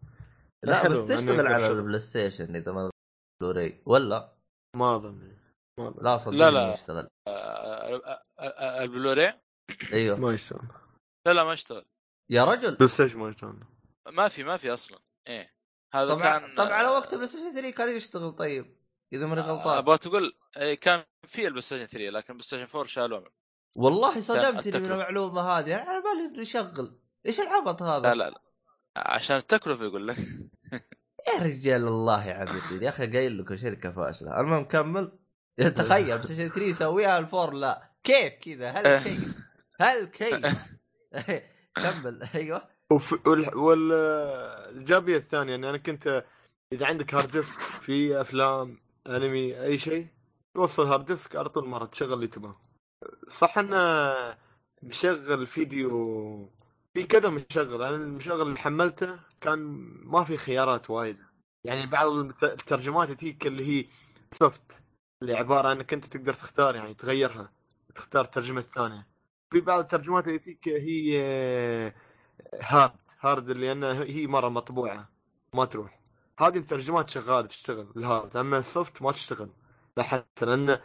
[0.64, 1.66] لا بس تشتغل على.
[1.66, 2.90] ال PlayStation إذا ما
[3.42, 4.32] بلوراي؟ ولا؟
[4.76, 5.36] ما أظن.
[5.78, 6.74] لا صدقني لا، لا.
[6.74, 7.08] يشتغل.
[7.28, 9.32] آه، آه، البلوري
[9.92, 10.18] أيوه.
[10.18, 10.68] ما يشتغل.
[11.26, 11.84] لا لا ما اشتغل
[12.30, 12.74] يا رجل.
[12.74, 13.56] PlayStation ما يشتغل؟
[14.12, 14.98] ما في ما في أصلا.
[15.28, 15.55] إيه.
[15.96, 18.76] هذا طبعا كان طبعا على وقت ال PlayStation 3 كان يشتغل طيب
[19.12, 22.66] إذا ماني آه، غلطان أبغى تقول إيه، كان في ال PlayStation 3 لكن ال PlayStation
[22.74, 23.30] 4 شالوه.
[23.76, 24.92] والله صدمتني من.
[24.92, 25.74] المعلومة هذه.
[25.74, 26.98] أنا على بالي إنه يشغل.
[27.26, 28.40] إيش العبط هذا؟ لا لا لا.
[28.96, 30.18] عشان التكلفة يقول لك.
[31.28, 34.40] يا رجال الله يعبدين يا أخي قايل لكم شركة فاشلة.
[34.40, 35.12] المهم كمل.
[35.76, 37.90] تخيل PlayStation 3 يسويها ال four لا.
[38.04, 39.34] كيف كذا؟ هل كيف؟
[39.80, 40.56] هل كيف؟
[41.82, 42.22] كمل.
[42.34, 42.75] أيوه.
[42.92, 43.26] وف...
[43.26, 43.92] وال...
[45.16, 46.24] الثانية إن أنا كنت
[46.72, 50.06] إذا عندك hard disk في أفلام أنمي أي شيء
[50.54, 52.56] توصل hard disk على طول مرة تشغل اللي تبغاه.
[53.28, 53.76] صح إنه
[54.82, 56.50] مشغل فيديو
[56.94, 57.82] في كذا مشغل.
[57.82, 59.58] أنا المشغل اللي حملته كان
[60.04, 61.16] ما في خيارات وايد.
[61.64, 63.86] يعني بعض الترجمات تجيك اللي هي
[64.32, 64.82] soft
[65.22, 67.52] اللي عبارة إنك أنت تقدر تختار يعني تغيرها
[67.94, 69.06] تختار الترجمة الثانية.
[69.50, 71.92] في بعض الترجمات تجيك هي
[72.60, 75.08] hard hard اللي انها هي مرة مطبوعة
[75.54, 76.00] ما تروح.
[76.38, 78.36] هذه الترجمات شغالة تشتغل ال hard.
[78.36, 79.48] أما ال soft ما تشتغل
[79.96, 80.78] لاحظت لأن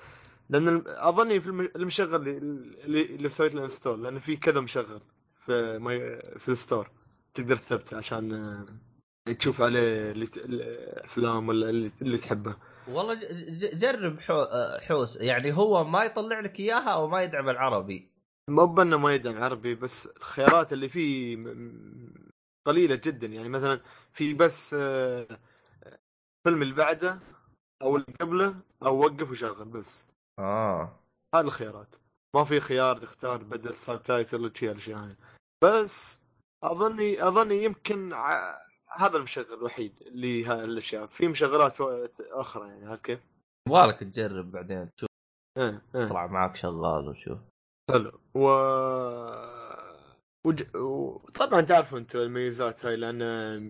[0.50, 5.02] لأن أظني في الم- المشغل اللي, اللي, سويت له install لأن في كذا مشغل
[5.46, 6.00] في مي...
[6.40, 6.90] في ال store.
[7.34, 12.56] تقدر تثبته عشان آه، تشوف عليه الأفلام ولا اللي, اللي تحبه.
[12.88, 13.20] والله
[13.74, 14.18] جرب.
[14.30, 15.22] آه، حوس.
[15.22, 18.12] يعني هو ما يطلع لك إياها أو ما يدعم العربي.
[18.50, 21.38] مو بأنه ما يدعم عربي بس الخيارات اللي فيه
[22.68, 23.28] قليلة جدا.
[23.28, 23.82] يعني مثلا
[24.14, 25.28] في بس آه،
[26.44, 27.20] فيلم اللي بعده
[27.82, 30.06] أو اللي قبله أو وقف وشغل بس.
[30.40, 31.00] آه.
[31.36, 31.96] هذه الخيارات.
[32.36, 35.16] ما في خيار تختار بدل سب تايتل وشي الاشياء هاي.
[35.64, 36.22] بس
[36.64, 38.58] أظني أظني يمكن ع...
[38.98, 43.20] هذا المشغل الوحيد اللي ها الاشياء في مشغلات و- أخرى يعني عرفت كيف؟
[43.68, 45.10] يبغالك تجرب بعدين تشوف
[45.58, 46.06] إيه إيه.
[46.06, 47.40] يطلع معك شغال وشوف.
[47.92, 48.20] حلو.
[48.34, 48.48] و
[50.48, 50.76] وج...
[50.76, 53.26] وطبعا تعرفوا أنتم الميزات هاي لأنه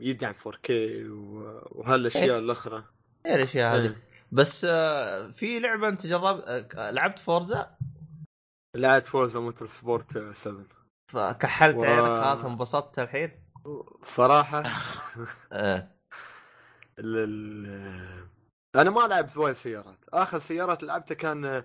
[0.06, 0.70] يدعم 4K
[1.10, 1.40] و...
[1.72, 2.38] وهالأشياء إيه.
[2.40, 2.84] الأخرى.
[3.26, 3.96] إيه الاشياء هذه.
[4.32, 7.78] بس آه، في لعبة أنت جربت لعبت Forza؟
[8.76, 10.66] لعبت Forza Motorsport 7
[11.14, 13.32] فكحلت و- عينك خلاص انبسطت الحين؟
[14.04, 14.64] صراحة؟
[15.54, 15.96] إيه.
[17.00, 18.28] ال
[18.76, 19.98] أنا ما لعبت وايد سيارات.
[20.14, 21.64] آخر سيارات لعبتها كان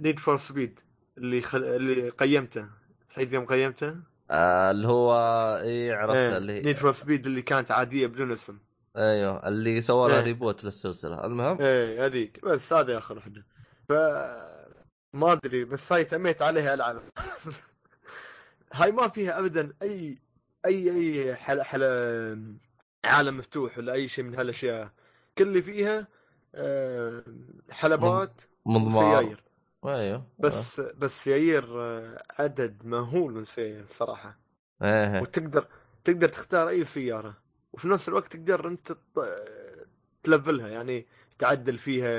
[0.00, 0.80] Need for Speed
[1.18, 1.64] اللي خل...
[1.64, 2.66] اللي قيمته
[3.08, 3.96] حيث يوم قيمته؟
[4.30, 5.14] آه اللي هو
[5.62, 8.58] اي عرفت اللي Need for Speed اللي كانت عادية بدون اسم.
[8.96, 10.24] أيوه اللي سوى لها إيه.
[10.24, 11.24] reboot للسلسلة.
[11.26, 12.44] المهم؟ إيه هذيك.
[12.44, 13.46] بس هذه آخر واحدة.
[13.88, 13.92] ف
[15.14, 17.02] ما أدري بس هاي تميت عليها العب
[18.72, 20.18] هاي ما فيها ابدا أي
[20.66, 21.62] أي أي حل...
[21.62, 21.82] حل...
[23.04, 24.90] عالم مفتوح ولا أي شيء من هالأشياء.
[25.38, 26.08] كل اللي فيها
[26.54, 27.22] آه،
[27.70, 29.45] حلبات وسياير
[29.84, 34.38] أيوه بس بس سيايير آه، عدد مهول من سيايير صراحة.
[34.82, 35.20] إيه.
[35.20, 35.66] وتقدر
[36.04, 37.36] تقدر تختار أي سيارة
[37.72, 38.96] وفي نفس الوقت تقدر أنت
[40.22, 40.68] تلفلها.
[40.68, 41.06] يعني
[41.38, 42.18] تعدل فيها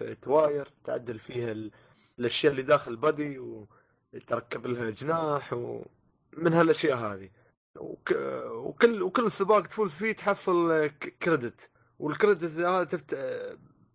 [0.00, 1.70] التواير تعدل فيها ال-
[2.18, 7.30] الأشياء اللي داخل البادي وتركب لها جناح ومن هالأشياء هذه.
[7.76, 8.12] وك...
[8.46, 10.90] وكل وكل سباق تفوز فيه تحصل
[11.22, 11.70] كريدت.
[11.98, 13.14] والكريدت هذا تفت...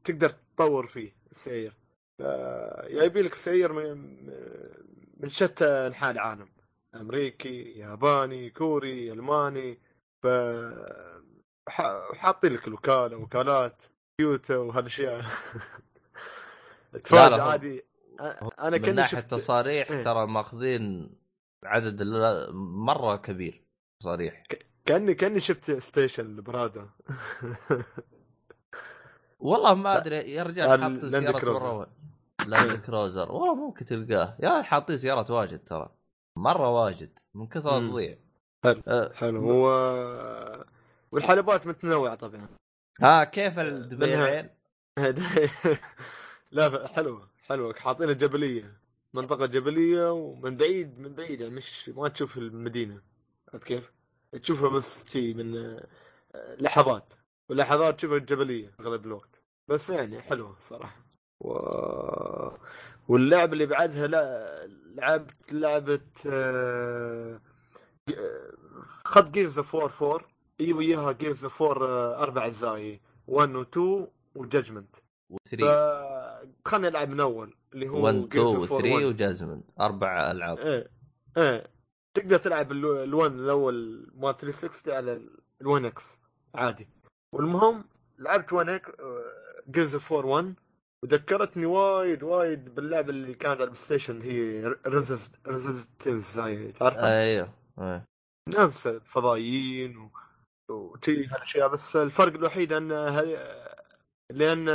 [0.04, 1.74] تقدر تطور فيه السير
[2.90, 4.18] يبي لك سير من
[5.18, 6.50] من شتى انحاء العالم.
[6.96, 9.80] أمريكي ياباني كوري ألماني
[10.24, 10.28] ف
[12.16, 13.82] حاطين لك الوكاله وكالات
[14.18, 15.22] تويوتا وهالأشياء.
[17.04, 17.84] تفاجئ عادي.
[18.60, 20.04] أنا من كني ناحية شفت تصاريح إيه.
[20.04, 21.16] ترى ماخذين
[21.64, 22.04] عدد
[22.54, 23.62] مرة كبير
[24.00, 24.44] تصاريح.
[24.86, 26.90] كأني كأني شفت ستيشن البرادا
[29.40, 31.54] والله ما أدري يا رجال ال- حاطين.
[31.54, 31.88] مره
[32.48, 34.38] لاند كروزر والله ممكن تلقاه.
[34.40, 35.90] يا حاطين سيارات واجد ترى.
[36.38, 37.20] مرة واجد.
[37.34, 37.86] من كثر.
[37.86, 38.18] تضيع
[38.64, 38.82] حلو.
[38.88, 39.52] أه، حلو.
[39.52, 40.66] و...
[41.12, 42.48] والحلبات متنوعة طبعا.
[43.02, 44.50] ها كيف الدبيعين؟
[46.52, 47.30] لا حلوة.
[47.48, 47.74] حلوة.
[47.74, 48.82] حاطينها جبليه
[49.14, 53.02] منطقة جبلية ومن بعيد من بعيد يعني مش ما تشوف المدينة.
[53.54, 53.92] عرفت كيف؟
[54.44, 57.14] تشوفها بس شي من آه، لحظات.
[57.50, 59.42] ولحظات تشوفها الجبلية أغلب الوقت.
[59.68, 61.11] بس يعني حلوة صراحة.
[61.42, 61.52] و...
[63.08, 64.48] واللعبه اللي بعدها لا
[64.96, 67.40] لعبت لعبة آه،
[69.06, 70.28] خد Gears of War 4
[70.60, 74.96] اي وياها Gears of War أربع أجزاء 1 و 2 و Judgment
[75.34, 75.56] و3
[76.66, 79.04] خلينا نلعب من أول اللي هو Gears of War 1 و 2 و3.
[79.04, 80.58] و Judgment أربع ألعاب.
[80.58, 80.90] إيه
[81.38, 81.68] إيه.
[82.14, 85.22] تقدر تلعب ال1 الأول مال 360 على
[85.64, 86.06] ال1 X
[86.56, 86.88] عادي.
[87.34, 87.84] والمهم
[88.20, 88.92] لعبت 1 X
[89.72, 90.54] Gears of War 1
[91.04, 94.76] وذكرتني وايد وايد باللعبة اللي كانت على البلاي ستيشن هي
[95.48, 98.06] Resistance هاي تعرفها؟ أيوه إيه.
[98.50, 100.12] نفس فضائيين و...
[100.70, 103.38] وشي هالأشياء بس الفرق الوحيد أن هي...
[104.30, 104.66] لأن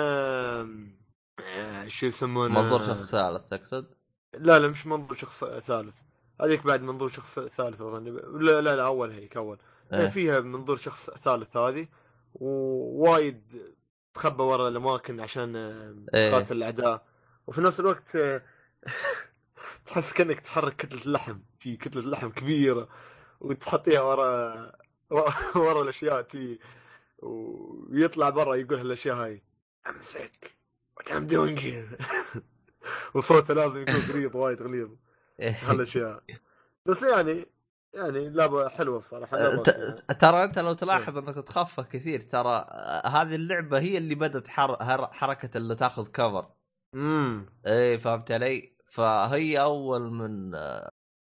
[1.89, 3.87] شو يسمونه منظور شخص ثالث تقصد؟
[4.35, 5.95] لا لا مش منظور شخص ثالث
[6.41, 8.05] هذيك بعد منظور شخص ثالث أظن
[8.41, 9.59] لا لا, لا أول هيك أول
[9.93, 10.09] إيه.
[10.09, 11.89] فيها منظور شخص ثالث هذه
[12.35, 13.63] ووايد
[14.17, 16.31] تخبى ورا الأماكن عشان آه، إيه.
[16.31, 17.07] تقاتل الأعداء.
[17.47, 18.43] وفي نفس الوقت آه،
[19.87, 22.89] تحس كأنك تحرك كتلة لحم في كتلة لحم كبيرة
[23.41, 24.73] وتحطيها ورا
[25.57, 26.59] ورا الأشياء تي
[27.19, 29.43] ويطلع برا يقول هالأشياء هاي
[31.01, 32.03] what I'm doing here
[33.15, 34.91] وصوته لازم يكون غليظ وايد غليظ.
[35.41, 36.23] هالأشياء.
[36.87, 37.47] بس يعني
[37.95, 39.97] يعني لعبه حلوة الصراحة بأس فيها.
[40.09, 44.49] ت- ترى أنت لو تلاحظ أنك تتخفى كثير ترى آه، هذه اللعبة هي اللي بدأت
[44.49, 44.77] حر...
[44.83, 45.07] هر...
[45.13, 46.49] حركة اللي تاخذ كفر
[46.95, 50.53] امم إيه فهمت علي؟ فهي أول من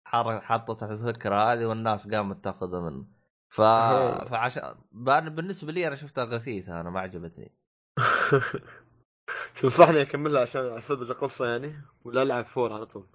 [0.06, 0.40] حر...
[0.40, 3.06] حطت الفكرة هذه والناس قامت تاخذها منه.
[3.48, 3.60] ف...
[3.60, 4.24] أها.
[4.24, 7.52] فعشان بالنسبة لي أنا شفتها غثيثة أنا ما عجبتني.
[9.62, 13.06] تنصحني أكملها عشان أسبب القصة يعني؟ ولا ألعب فور على طول.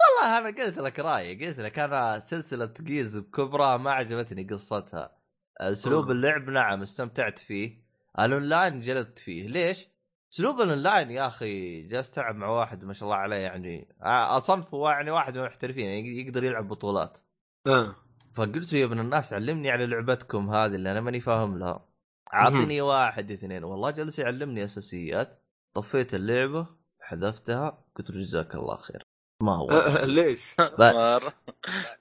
[0.00, 5.16] والله أنا قلت لك رأيي قلت لك أنا سلسلة جيز بكبرى ما عجبتني قصتها.
[5.60, 6.10] أسلوب.
[6.10, 7.86] اللعب نعم استمتعت فيه.
[8.20, 9.48] الأونلاين جلدت فيه.
[9.48, 9.88] ليش؟
[10.32, 15.10] أسلوب الأونلاين يا أخي جالس تلعب مع واحد ما شاء الله عليه يعني اصنفه يعني
[15.10, 17.18] واحد من المحترفين يعني يقدر يلعب بطولات.
[17.66, 17.94] آه.
[18.32, 21.88] فقلت يا ابن الناس علمني على لعبتكم هذه اللي أنا ماني فاهم لها.
[22.34, 23.64] اعطيني واحد اثنين.
[23.64, 25.42] والله جلس يعلمني أساسيات.
[25.74, 26.66] طفيت اللعبة
[27.00, 29.05] حذفتها قلت له جزاك الله خير.
[29.42, 29.68] ما هو.
[30.04, 30.54] ليش؟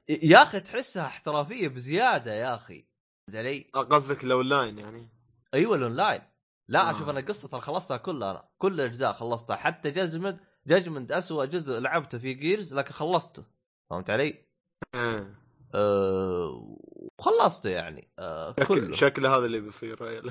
[0.09, 2.85] يا أخي تحسها احترافية بزيادة يا أخي.
[3.27, 5.09] فهمت علي؟ آه، قصدك الاونلاين يعني.
[5.53, 6.21] أيوه الاونلاين
[6.69, 6.91] لا آه.
[6.91, 8.49] أشوف أنا قصة ترى خلصتها كلها أنا.
[8.57, 9.55] كل الاجزاء خلصتها.
[9.55, 13.43] حتى Judgment Judgment اسوء جزء لعبته في Gears لكن خلصته.
[13.89, 14.45] فهمت علي؟
[14.95, 15.27] آه.
[15.75, 16.77] أه...
[17.19, 18.11] وخلصته يعني.
[18.19, 18.51] أه...
[18.51, 18.95] شكل كله.
[18.95, 19.97] شكل هذا اللي بيصير.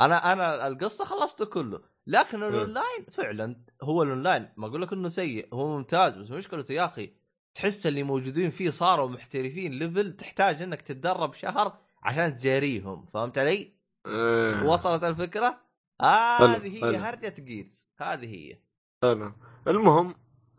[0.00, 1.95] أنا أنا القصة خلصته كله.
[2.06, 6.84] لكن الأونلاين فعلا هو الأونلاين ما أقول لك إنه سيء هو ممتاز بس مشكلته يا
[6.84, 7.12] أخي
[7.54, 13.76] تحس اللي موجودين فيه صاروا محترفين level تحتاج إنك تتدرب شهر عشان تجاريهم فهمت علي؟
[14.06, 14.62] إيه.
[14.62, 15.60] وصلت الفكرة؟
[16.02, 16.96] هذه هي حلو.
[16.96, 18.58] هرجة جيتس هذه هي
[19.02, 19.32] حلو
[19.66, 20.14] المهم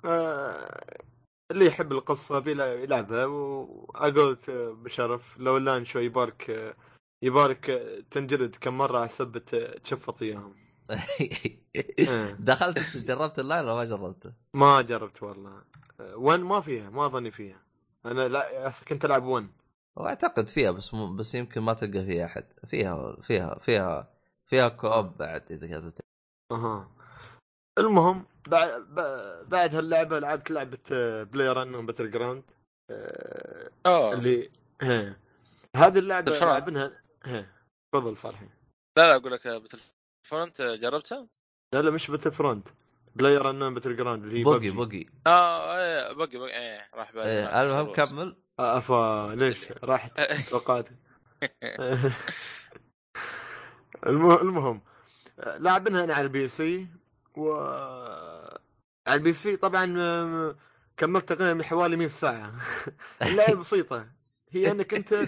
[0.06, 0.98] آه
[1.52, 6.76] اللي يحب القصة يلعبها واقول بشرف لو لأن شوي يبارك
[7.24, 7.66] يبارك
[8.12, 10.67] تنجلد كم مرة على سبة آه، تشفط اياهم إيه.
[12.40, 15.64] دخلت جربت اللاين ولا ما جربته؟ ما جربت والله.
[16.00, 17.64] آه، one ما فيها ما ظني فيها.
[18.06, 19.52] أنا لا كنت ألعب one
[19.96, 21.16] واعتقد فيها بس م...
[21.16, 22.46] بس يمكن ما تلقى فيها أحد.
[22.68, 24.14] فيها فيها فيها
[24.46, 26.00] فيها co-op بعد إذا كانت
[26.52, 26.92] أها.
[27.78, 28.86] المهم بعد
[29.48, 30.80] بعد هاللعبة لعبت لعبة
[31.24, 32.44] PlayerUnknown's Battlegrounds
[33.86, 34.50] آه اللي
[34.82, 35.16] ها.
[35.76, 36.32] هذه اللعبة.
[36.32, 36.92] لعبناها
[37.26, 37.46] ها.
[37.94, 38.46] تفضل صالحي
[38.98, 41.28] لا لا أقول لك Battlefront جربتها؟
[41.74, 42.68] لا لا مش Battlefront.
[43.16, 44.74] PlayerUnknown's Battlegrounds اللي هي PUBG PUBG.
[44.76, 47.94] PUBG آه إيه PUBG PUBG إيه راح بالي إيه، مع المهم.
[47.94, 50.12] كمل؟ آه، افا ليش؟ راحت
[50.50, 50.88] توقعت.
[54.08, 54.82] الم- المهم
[55.58, 56.88] لاعبينها أنا على ال PC
[57.36, 57.52] و
[59.08, 59.86] على ال PC طبعا
[60.98, 62.54] كملت تقريبا من حوالي 100 ساعة.
[63.22, 64.08] اللعبة بسيطة.
[64.52, 65.28] هي إنك أنت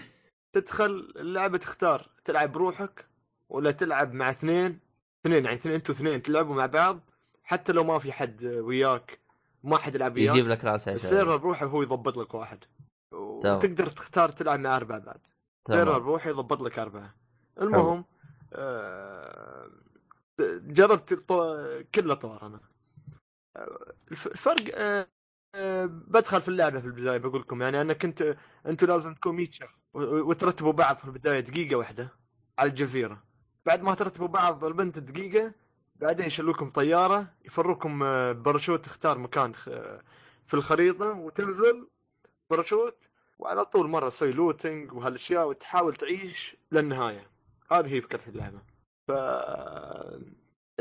[0.53, 3.05] تدخل اللعبة تختار تلعب بروحك
[3.49, 4.79] ولا تلعب مع اثنين
[5.21, 6.99] اثنين يعني اثنين أنتوا اثنين تلعبوا مع بعض
[7.43, 9.19] حتى لو ما في حد وياك
[9.63, 12.59] ما حد يلعب وياك يجيب لك ناس ال server بروحه هو يضبط لك واحد.
[13.11, 15.19] وتقدر تختار تلعب مع أربعة بعد.
[15.67, 17.15] server تمام بروحه يضبط لك أربعة.
[17.61, 18.05] المهم
[18.53, 19.69] آه
[20.49, 21.55] جربت الطو...
[21.95, 22.59] كل الاطوار أنا.
[24.11, 25.07] الف- الفرق آه
[25.55, 29.51] آه بدخل في اللعبة في البداية بقول لكم يعني أنا كنت أنتم لازم تكون 100
[29.51, 32.09] شخص وترتبوا بعض في البداية دقيقة واحدة
[32.59, 33.23] على الجزيرة.
[33.65, 35.51] بعد ما ترتبوا بعض البنت دقيقه
[35.95, 39.69] بعدين يشلوكم طيارة يفروكم آه، باراشوت تختار مكان خ-
[40.47, 41.87] في الخريطة وتنزل
[42.49, 42.97] باراشوت
[43.39, 47.27] وعلى طول مرة تسوي looting وهالأشياء وتحاول تعيش للنهاية.
[47.71, 48.59] هذه هي فكرة اللعبة.
[49.07, 49.11] ف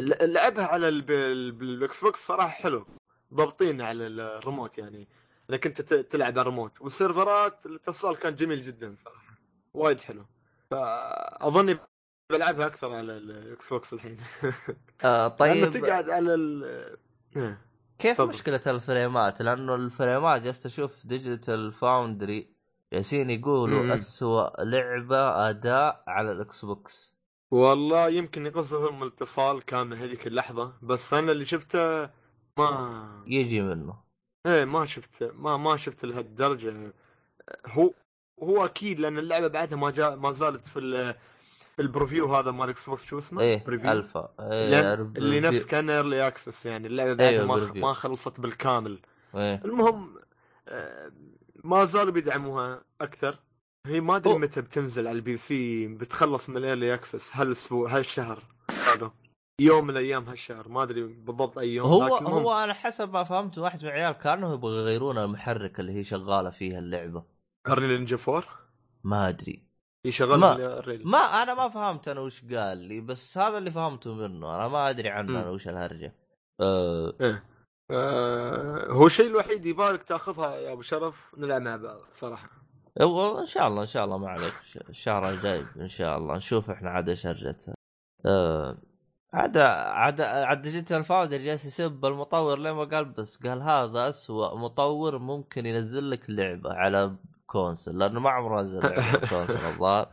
[0.01, 2.87] لعبها على ال Xbox صراحة حلو.
[3.35, 5.09] ضابطين على الريموت يعني.
[5.51, 6.81] انك انت تلعب على الريموت.
[6.81, 9.35] والسيرفرات الاتصال كان جميل جدا صراحة.
[9.75, 10.25] وايد حلو.
[10.71, 11.79] فاظني
[12.31, 14.17] بلعبها أكثر على ال Xbox الحين
[15.05, 16.65] آه طيب طيب تقعد على ال
[17.37, 17.59] إيه.
[17.99, 18.29] كيف تفضل.
[18.29, 22.51] مشكلة الفريمات؟ لأنه الفريمات جلست أشوف Digital Foundry
[22.93, 23.93] جالسين يقولوا مم.
[23.93, 27.15] اسوء لعبة أداء على ال Xbox
[27.51, 32.11] والله يمكن يقصدهم الاتصال كان من هذيك اللحظة بس أنا اللي شفته
[32.59, 33.95] ما يجي منه
[34.47, 36.93] إيه ما شفت ما ما شفت لهالدرجة
[37.67, 37.91] هو
[38.43, 40.79] هو أكيد لأن اللعبة بعدها ما جاء ما زالت في
[41.81, 43.93] ال- في ال preview هذا مال Xbox شو اسمه؟ إيه preview.
[43.93, 44.35] alpha.
[44.41, 45.65] إيه لأن اللي نفس.
[45.67, 47.83] كان early access يعني اللعبه أيوة، ما preview.
[47.83, 48.99] ما خلصت بالكامل.
[49.35, 49.61] إيه.
[49.65, 50.15] المهم
[50.69, 51.13] آه،
[51.65, 53.39] ما زالوا بيدعموها أكثر.
[53.87, 58.43] هي ما أدري متى بتنزل على ال PC بتخلص من ال early access هالأسبوع هالشهر.
[58.71, 59.11] هذا.
[59.61, 63.59] يوم من الأيام هالشهر ما أدري بالضبط أي يوم هو هو أنا حسب ما فهمت
[63.59, 67.25] واحد من العيال كانوا يبغوا يغيرون المحرك اللي هي شغالة فيها اللعبة.
[67.69, 68.45] ارني نينجا 4
[69.05, 69.68] ما أدري.
[70.05, 70.83] هي شغال ما-.
[71.05, 74.57] ما أنا ما فهمت أنا وش قال لي بس هذا اللي فهمته منه.
[74.57, 75.41] أنا ما أدري عنه.
[75.41, 76.15] أنا وش الهرجة.
[76.61, 77.45] أه إيه.
[77.91, 82.49] آه هو الشيء الوحيد يبارك تاخذها يا أبو شرف نلعب مع بعض صراحة.
[83.01, 84.55] والله إن شاء الله إن شاء الله ما عليك.
[84.89, 86.37] الشهر الجاي إن شاء الله.
[86.37, 87.75] نشوف إحنا عاد إيش هرجتها.
[88.27, 88.79] أه
[89.33, 94.55] عاد عاد عاد Digital Foundry جالس يسب المطور لين ما قال بس قال هذا أسوأ
[94.55, 97.17] مطور ممكن ينزل لك لعبة على
[97.49, 98.81] console لأنه ما عمره نزل
[99.31, 100.09] console الظاهر.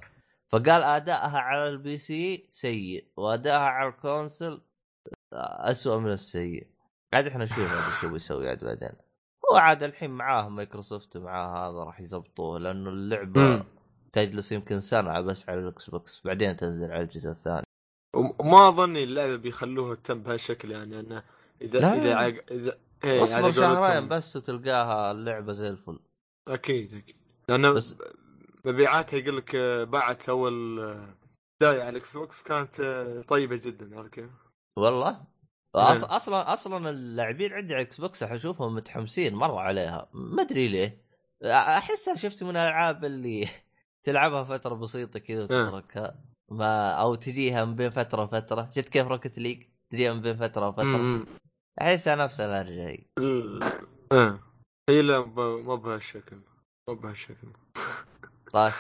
[0.50, 4.62] فقال أدائها على ال PC سيء وأدائها على ال console
[5.34, 6.68] أسوأ من السيء.
[7.14, 8.94] عاد إحنا نشوف هذا شو بيسوي عاد بعدين.
[9.52, 13.64] هو عاد الحين معاه مايكروسوفت معاه هذا راح يزبطوه لأنه اللعبة.
[14.14, 17.66] تجلس يمكن سنة بس على ال Xbox بعدين تنزل على الجزء الثاني.
[18.16, 21.24] وما أظني اللعبة بيخلوها تم بهالشكل يعني انه
[21.62, 21.94] اذا لا.
[21.94, 22.52] إذا عق...
[22.52, 26.00] اذا إيه أصبر على شهرين بس وتلقاها اللعبة زي الفل.
[26.48, 27.25] أكيد أكيد.
[27.50, 27.98] لأنه بس-
[28.66, 30.76] مبيعاتها يقول لك آه، باعت أول
[31.62, 34.30] بدايه على ال Xbox كانت آه، طيبة جدا عارف كيف؟
[34.78, 35.24] والله؟
[35.76, 36.04] أص...
[36.04, 36.12] نعم.
[36.12, 40.10] أصلا أصلا اللاعبين عندي على Xbox أشوفهم متحمسين مرة عليها.
[40.14, 41.06] ما أدري ليه.
[41.46, 43.48] أحسها شفت من الألعاب اللي
[44.06, 46.20] تلعبها فترة بسيطة كذا وتتركها.
[46.52, 48.70] ما أو تجيها من بين فترة وفترة.
[48.76, 51.26] شفت كيف Rocket League تجيها من بين فترة وفترة.
[51.82, 53.64] أحسها نفس الهرجه هي ال-
[54.12, 54.40] آه
[54.90, 56.38] هي لا مو بهالشكل.
[56.90, 57.48] مو بهالشكل
[58.54, 58.74] طيب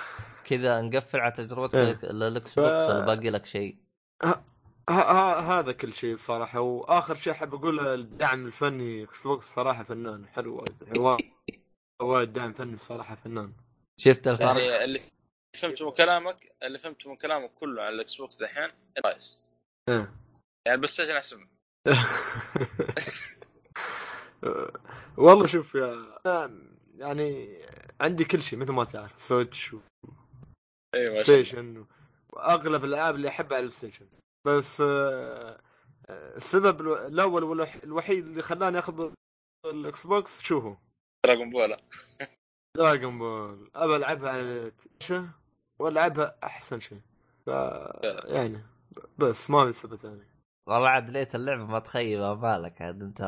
[0.45, 2.12] كذا نقفل على تجربتك إيه.
[2.11, 3.78] لل X ف- box ولا باقي لك شيء؟
[4.24, 4.43] ه-
[4.89, 10.56] ه- هذا كل شيء صراحة وآخر شيء أحب اقوله الدعم الفني Xbox صراحة فنان حلو
[10.56, 11.32] وايد وايد-
[12.01, 13.53] وايد دعم فني صراحة فنان
[13.97, 15.01] شفت الفرق؟ يعني اللي
[15.62, 18.70] فهمته من كلامك اللي فهمته من كلامك كله على ال Xbox دحين
[19.03, 19.43] كويس
[19.89, 19.95] إيه.
[19.95, 21.47] يعني ال PlayStation احسن
[25.18, 26.20] والله شوف يا
[26.97, 27.58] يعني
[28.02, 29.76] عندي كل شيء مثل ما تعرف Switch
[30.96, 31.86] أيوه ما شاء الله Station
[32.30, 34.05] واغلب الألعاب اللي أحبها على Station
[34.48, 35.60] بس آه،
[36.10, 39.12] آه، السبب الو- الأول والوح- الوحيد اللي خلاني أخذ
[39.66, 40.78] ال Xbox شو هو؟
[41.26, 41.76] Dragon Ball
[42.78, 44.72] Dragon Ball أبى ألعبها على
[45.80, 47.02] وألعبها أحسن شيء.
[47.46, 47.48] ف
[48.26, 48.64] يعني
[49.18, 50.26] بس ما في سبب ثاني.
[50.68, 53.22] والله عاد ليت اللعبة ما تخيب امالك عاد أنت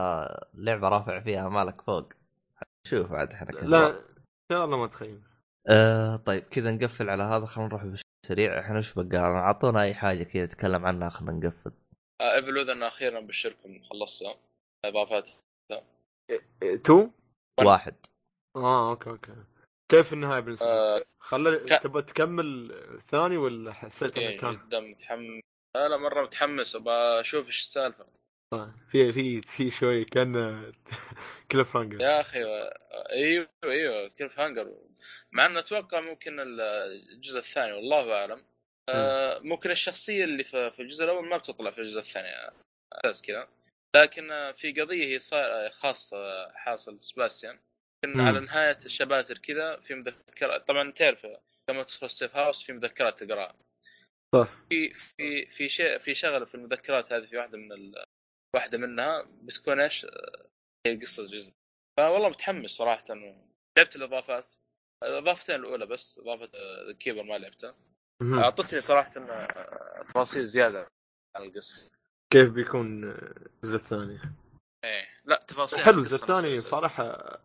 [0.54, 2.14] لعبة رافع فيها امالك فوق.
[2.88, 3.52] شوف عاد إحنا.
[3.52, 4.02] لا
[4.52, 5.22] شاء الله ما تخيل
[5.70, 7.46] آه طيب كذا نقفل على هذا.
[7.46, 8.60] خلينا نروح بشكل سريع.
[8.60, 11.72] إحنا وش بقى؟ أعطونا أي حاجة كذا نتكلم عنها خلينا نقفل.
[12.22, 14.36] Evil Within أخيرا بشركم خلصتها
[14.86, 15.30] اضافات
[16.84, 17.10] تو؟
[17.60, 17.96] واحد.
[18.56, 19.36] آه أوكي أوكي.
[19.92, 22.76] كيف النهاية بالنسبة لك؟ آه خلي ك- تبغى تكمل
[23.10, 25.42] ثاني ولا حسيت انه إيه، كان؟ جدا متحمس.
[25.76, 26.76] لا لا مرة متحمس.
[26.76, 28.04] أبغى أشوف إيش السالفة.
[28.04, 28.17] آه،
[28.92, 30.34] في في في شوي كان
[31.52, 32.02] cliffhanger.
[32.02, 32.40] يا أخي
[33.12, 34.74] أيوه أيوه cliffhanger.
[35.32, 38.46] مع إنه أتوقع ممكن الجزء الثاني والله أعلم.
[38.90, 42.28] آه، ممكن الشخصية اللي في الجزء الأول ما بتطلع في الجزء الثاني
[42.94, 43.48] أساس كذا.
[43.96, 47.60] لكن آه، في قضية هي صار خاصة حاصل سباستيان
[48.06, 48.22] مم.
[48.22, 51.28] على نهاية الشباتر كذا في مذكرات طبعا تعرف
[51.70, 53.56] لما تدخل السيف هاوس في مذكرات تقراها.
[54.36, 54.50] صح.
[54.70, 57.94] في في في شيء في شغلة في المذكرات هذه في واحدة من.
[58.56, 60.48] واحدة منها بتكون إيش؟ آه،
[60.88, 61.54] هي قصة الجزء
[62.00, 63.04] فوالله متحمس صراحة
[63.78, 64.48] لعبت الإضافات.
[65.04, 67.76] الإضافتين الأولى بس إضافة آه، ال Keeper ما لعبتها.
[68.24, 70.88] أعطتني صراحة آه، تفاصيل زيادة
[71.36, 71.92] عن القصة.
[72.34, 74.20] كيف بيكون الجزء الثاني؟
[74.84, 76.58] إيه لا تفاصيل حلو الجزء الثاني.
[76.58, 77.38] صراحة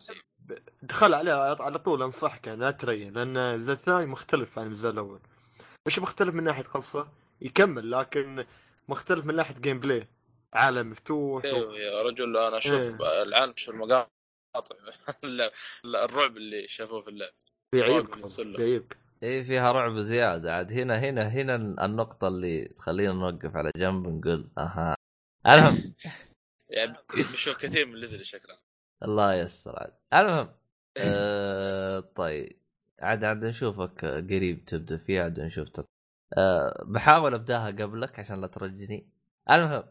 [0.83, 5.21] دخل عليه على طول أنصحك يعني لا تريح لأن الجزء الثاني مختلف عن الجزء الأول.
[5.87, 7.09] مش مختلف من ناحية قصة
[7.41, 8.47] يكمل لكن
[8.89, 10.09] مختلف من ناحية gameplay
[10.55, 11.47] عالم مفتوح و...
[11.47, 13.23] أيوه يا رجل أنا أشوف إيه.
[13.23, 14.07] العالم شو المقاطع.
[15.85, 17.33] الرعب اللي شافوه في اللعب.
[17.75, 18.57] يتصل.
[18.57, 20.55] بيعيبك اي فيها رعب زيادة.
[20.55, 24.97] عاد هنا هنا هنا النقطة اللي تخلينا نوقف على جنب نقول أها.
[25.47, 25.95] المهم.
[26.77, 26.97] يعني
[27.33, 28.59] بشوف كثير من ليزلي شكله.
[29.03, 29.95] الله يستر عاد.
[30.15, 30.55] المهم
[30.99, 32.59] آه طيب.
[33.01, 35.87] عاد عاد نشوفك قريب تبدأ فيها عاد نشوف تط...
[36.39, 39.09] آه بحاول أبدأها قبلك عشان لا ترجني.
[39.51, 39.85] المهم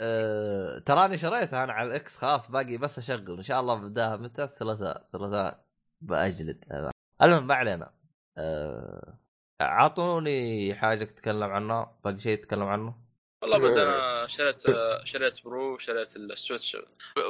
[0.00, 3.36] آه تراني شريتها أنا على ال X خلاص باقي بس أشغل.
[3.36, 5.64] إن شاء الله ببداها متى؟ الثلاثاء الثلاثاء
[6.00, 6.64] بأجلد.
[6.72, 6.90] هذا
[7.22, 7.92] المهم ما علينا.
[8.38, 9.18] آه
[9.60, 12.94] أعطوني حاجة تتكلم عنها؟ باقي شيء تتكلم عنه؟
[13.42, 14.62] والله بعد أنا شريت
[15.04, 16.76] شريت Pro شريت ال Switch.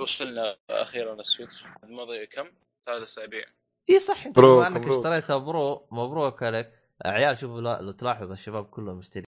[0.03, 1.65] وصلنا أخيرا ال Switch.
[1.85, 2.47] الماضي كم؟
[2.87, 3.45] ثلاث أسابيع.
[3.91, 4.87] إي صح أنت بما أنك.
[4.87, 6.73] اشتريتها Pro مبروك عليك.
[7.05, 9.25] عيال شوفوا لو تلاحظ الشباب كلهم مشترين.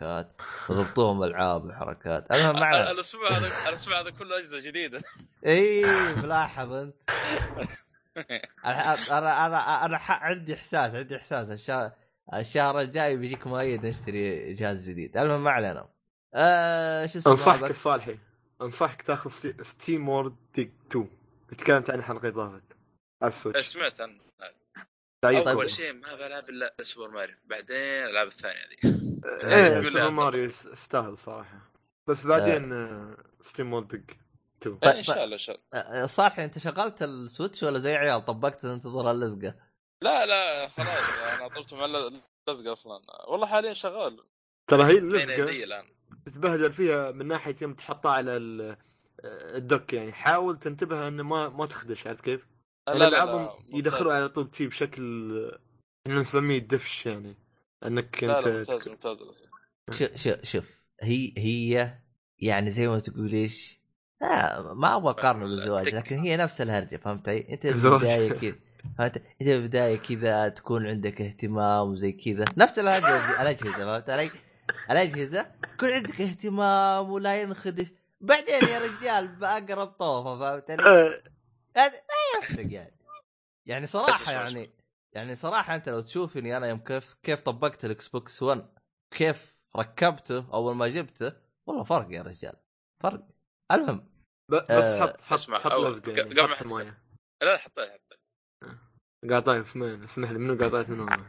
[0.00, 0.28] حركات
[0.68, 5.02] وضبطوهم ألعاب وحركات المهم ال- معنا الأسبوع هذا الأسبوع هذا كله أجهزة جديدة.
[5.46, 5.84] إي
[6.16, 6.94] ملاحظ أنت.
[8.64, 11.50] أنا أنا أنا ح- عندي إحساس عندي إحساس.
[11.50, 11.92] الشهر
[12.34, 15.16] الشهر الجاي بيجيك مؤيد نشتري جهاز جديد.
[15.16, 15.88] المهم ما علينا.
[16.34, 18.18] آه شو اسمه أنصحك؟ الصالحي
[18.62, 21.08] أنصحك تاخذ Stea- SteamWorld Dig 2
[21.58, 23.60] تكلمت عن حلقة إضافة.
[23.60, 24.18] سمعت عنه
[25.22, 25.66] تعيد أول طيب.
[25.68, 29.18] شيء ما بلعب إلا Super Mario بعدين الالعاب الثانية ذي
[29.54, 30.10] إيه Super.
[30.10, 31.70] Mario يس- يستاهل صراحة.
[32.06, 34.16] بس بعدين آه، SteamWorld Dig
[34.62, 35.80] 2 طيب، إن شاء الله إن شاء الله.
[35.82, 39.54] آه، صالح أنت شغلت ال Switch ولا زي عيال؟ طبقت تنتظر اللزقة.
[40.02, 41.84] لا لا خلاص أنا طلبت مع
[42.48, 43.00] اللزقة أصلا.
[43.28, 44.20] والله حاليا شغال.
[44.66, 45.84] ترى هي اللزقة
[46.26, 48.76] تتبهدل فيها من ناحية يوم تحطها على ال-
[49.24, 50.12] آه، ال dock يعني.
[50.12, 52.46] حاول تنتبه إنه ما ما تخدش عرفت كيف؟
[52.94, 53.48] لا يعني بعضهم.
[53.68, 55.32] يدخلوا على طول تي بشكل
[56.06, 57.34] إحنا نسميه دفش يعني
[57.86, 59.42] انك لا انت لا ممتاز ممتاز.
[59.90, 60.64] شوف شوف شوف
[61.02, 61.94] هي هي
[62.38, 63.78] يعني زي ما تقول إيش
[64.22, 68.00] آه ما أبغى اقارنه بالزواج لكن هي نفس الهرجة فهمت علي؟ أنت زواج.
[68.00, 68.56] بالبدايه كذا
[68.98, 74.30] فهمت أنت بالبدايه كذا تكون عندك اهتمام وزي كذا نفس الهرجة الأجهزة فهمت علي؟
[74.90, 77.86] الأجهزة يكون عندك اهتمام ولا ينخدش
[78.20, 81.22] بعدين يا رجال بأقرب طوفة فهمت علي؟
[81.78, 82.98] آه، هذا ما يفرق يعني
[83.66, 84.70] يعني صراحة يعني
[85.12, 88.68] يعني صراحة أنت لو تشوفني أنا يوم كيف كيف طبقت ال Xbox 1
[89.10, 91.32] كيف ركبته أول ما جبته
[91.66, 92.56] والله فرق يا رجال
[93.02, 93.26] فرق.
[93.72, 94.10] المهم
[94.50, 95.58] بس آه، حط حط اسمع،
[96.06, 96.94] يعني قبل ما حط لا
[97.42, 98.30] لا حطيت حطيت
[99.30, 101.24] قاطعين اسمين اسمح لي منو قاطعت منو؟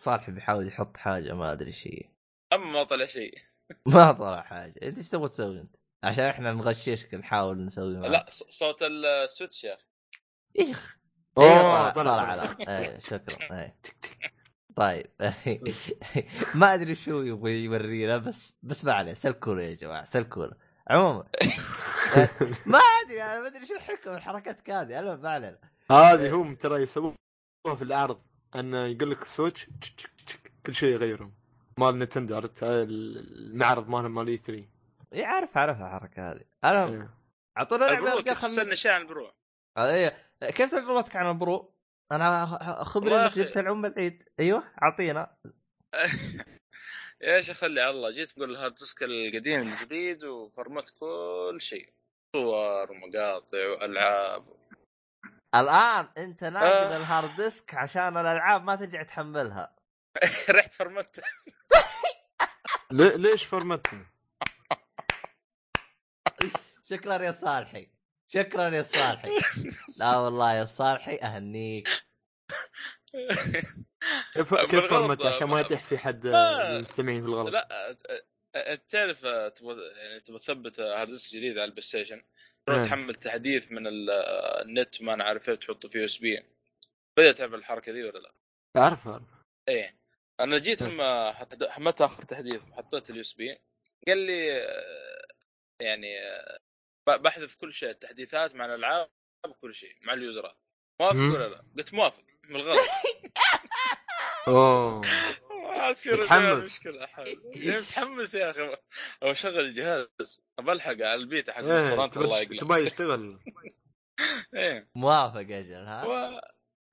[0.00, 2.10] صالح بيحاول يحط حاجة ما أدري شيء
[2.52, 3.38] أما ما طلع شيء
[3.94, 4.74] ما طلع حاجة.
[4.82, 8.10] إنت إيش تبغى تسوي أنت؟ عشان إحنا نغششك نحاول نسوي معك.
[8.10, 9.84] لا ص- صوت السويتش يا أخي.
[10.58, 10.76] إيش؟
[11.38, 13.76] أوه أيوه طلع, على إيه شكرا إيه.
[14.76, 15.06] طيب
[16.54, 20.56] ما أدري شو يبغى يورينا بس بس ما عليه سلكونا يا جماعة سلكونا
[20.90, 21.24] عموما
[22.66, 25.58] ما أدري أنا ما أدري شو الحكم الحركات هذه أنا ما علينا
[25.90, 27.14] هذه هم ترى يسووها
[27.76, 28.20] في العرض
[28.54, 31.34] انه يقول لك ال Switch تش- تش- تش- كل شيء يغيرهم.
[31.78, 34.64] مال Nintendo عرفت؟ المعرض مالهم مال E 3
[35.14, 37.08] إي عارف عارفها الحركة هذه أنا.
[37.58, 39.32] اعطونا لعبه كيف تستنى شيء عن ال Pro
[39.78, 40.16] إيه
[40.50, 41.74] كيف تجربتك عن ال Pro؟
[42.12, 42.46] أنا
[42.84, 43.32] خبري إنك.
[43.38, 45.36] جبت العم العيد أيوه أعطينا
[47.22, 51.92] يا شيخ خلي على الله جيت تقول ال hard disk القديم الجديد وفرمت كل شيء
[52.36, 54.46] صور ومقاطع وألعاب
[55.54, 56.96] الآن أنت ناقد آه.
[56.96, 59.76] ال hard disk عشان الألعاب ما ترجع تحملها
[60.50, 61.20] رحت فرمت
[62.90, 64.06] لي- ليش فرمتهم؟
[66.90, 67.88] شكرا يا صالحي.
[68.28, 69.30] شكرا يا صالحي.
[70.00, 71.88] لا والله يا صالحي أهنيك.
[74.34, 74.92] كيف كيف
[75.26, 77.90] عشان ما يطيح في حد المستمعين في الغلط؟ لا
[78.56, 82.22] انت تعرف تبغى يعني تبغى تثبت hard disk جديد على ال PlayStation؟
[82.66, 82.88] تروح نعم.
[82.88, 84.10] تحمل تحديث من ال-
[84.66, 86.42] النت ما أنا عارف إيه تحطه في USB.
[87.16, 88.34] بدأت تعمل الحركة ذي ولا لا؟
[88.76, 89.22] أعرف أعرف.
[89.68, 89.98] إيه.
[90.40, 90.92] أنا جيت نعم.
[90.92, 91.32] لما
[91.70, 93.58] حملت آخر تحديث وحطيت ال USB.
[94.08, 94.66] قال لي
[95.80, 96.14] يعني
[97.08, 99.10] ب- بحذف كل شيء التحديثات مع الألعاب
[99.48, 100.56] وكل شيء مع اليوزرات.
[101.00, 101.18] موافق.
[101.18, 102.80] ولا لا؟ قلت موافق من الغلط.
[104.48, 105.00] أوه.
[105.90, 106.70] اصير حال
[107.56, 108.76] إيه، متحمس يا أخي.
[109.22, 110.06] أو أشغل الجهاز.
[110.60, 113.38] بلحق على البيتا حق إيه الرestaurant الله يقلع تبغى يشتغل.
[114.54, 114.90] إيه.
[114.94, 116.40] موافق أجل ها؟ و...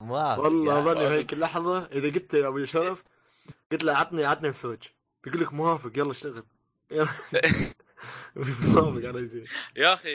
[0.02, 0.80] موافق والله.
[0.80, 1.86] اظني في هيك اللحظة.
[1.86, 3.04] إذا قلت يا أبو شرف
[3.72, 4.94] قلت له عطني عطني السويتش.
[5.24, 6.46] بيقول لك موافق يلا اشتغل.
[9.76, 10.10] يا أخي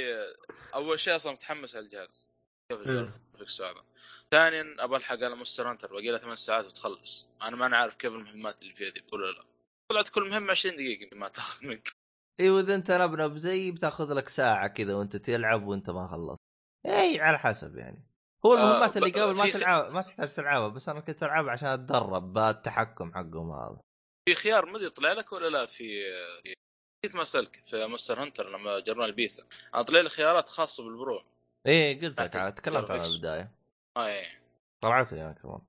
[0.75, 2.29] أول شيء أصلا متحمس على الجهاز.
[2.73, 3.12] كيف إيه.
[3.61, 3.85] هذا
[4.31, 7.29] ثانيا ابى ألحق على مونستر هانتر باقي لها ثمان ساعات وتخلص.
[7.43, 9.45] أنا ما أنا عارف كيف المهمات اللي فيها دي تقول ولا لا.
[9.93, 11.93] طلعت كل مهمة 20 دقيقة ما تاخذ منك.
[12.41, 16.41] أيوه اذا أنت noob زيي بتاخذ لك ساعة كذا وأنت تلعب وأنت ما خلصت.
[16.87, 18.07] اي على حسب يعني.
[18.47, 21.69] هو آه، المهمات اللي قبل ما تلعب ما تحتاج تلعبها بس أنا كنت ألعبها عشان
[21.69, 23.81] أتدرب بالتحكم حقهم هذا.
[24.29, 26.03] في خيار مدري طلع لك ولا لا؟ في
[27.14, 29.42] ما اسالك في Monster Hunter لما جربنا البيتا
[29.74, 31.22] أنا طلع لي خيارات خاصة بال Pro
[31.66, 33.04] إيه قلت لك تكلمت عن.
[33.04, 33.50] البدايه
[33.96, 34.40] آه إيه.
[34.84, 35.61] طلعت لي أنا كمان.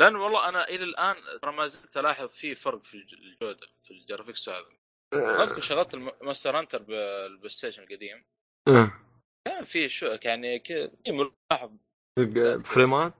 [0.00, 3.90] لأن والله أنا إلى الآن ترى ما زلت ألاحظ في فرق في الج- الجودة في
[3.90, 4.66] ال graphics هذا.
[5.14, 8.24] اذكر شغلت الم- Monster Hunter بال PlayStation القديم.
[8.68, 9.00] إيه.
[9.46, 11.70] كان في شو يعني كذا ملاحظ.
[12.64, 13.14] فريمات؟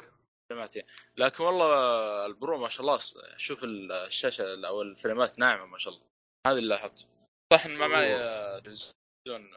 [0.51, 0.75] فريمات
[1.17, 2.99] لكن والله ال Pro ما شاء الله
[3.37, 6.07] شوف الشاشة أو الفريمات ناعمة ما شاء الله.
[6.47, 7.07] هذا اللي لاحظته.
[7.53, 8.15] صح إن ما معي
[8.61, 9.51] تلفزيون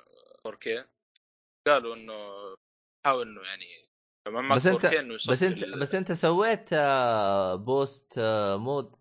[0.48, 0.86] 4K
[1.68, 2.14] قالوا إنه
[3.06, 3.66] حاول إنه يعني
[4.30, 8.14] ما معك بس أنت 4K إنه يصفي بس أنت ال- بس أنت سويت آه، boost
[8.18, 8.96] آه، mode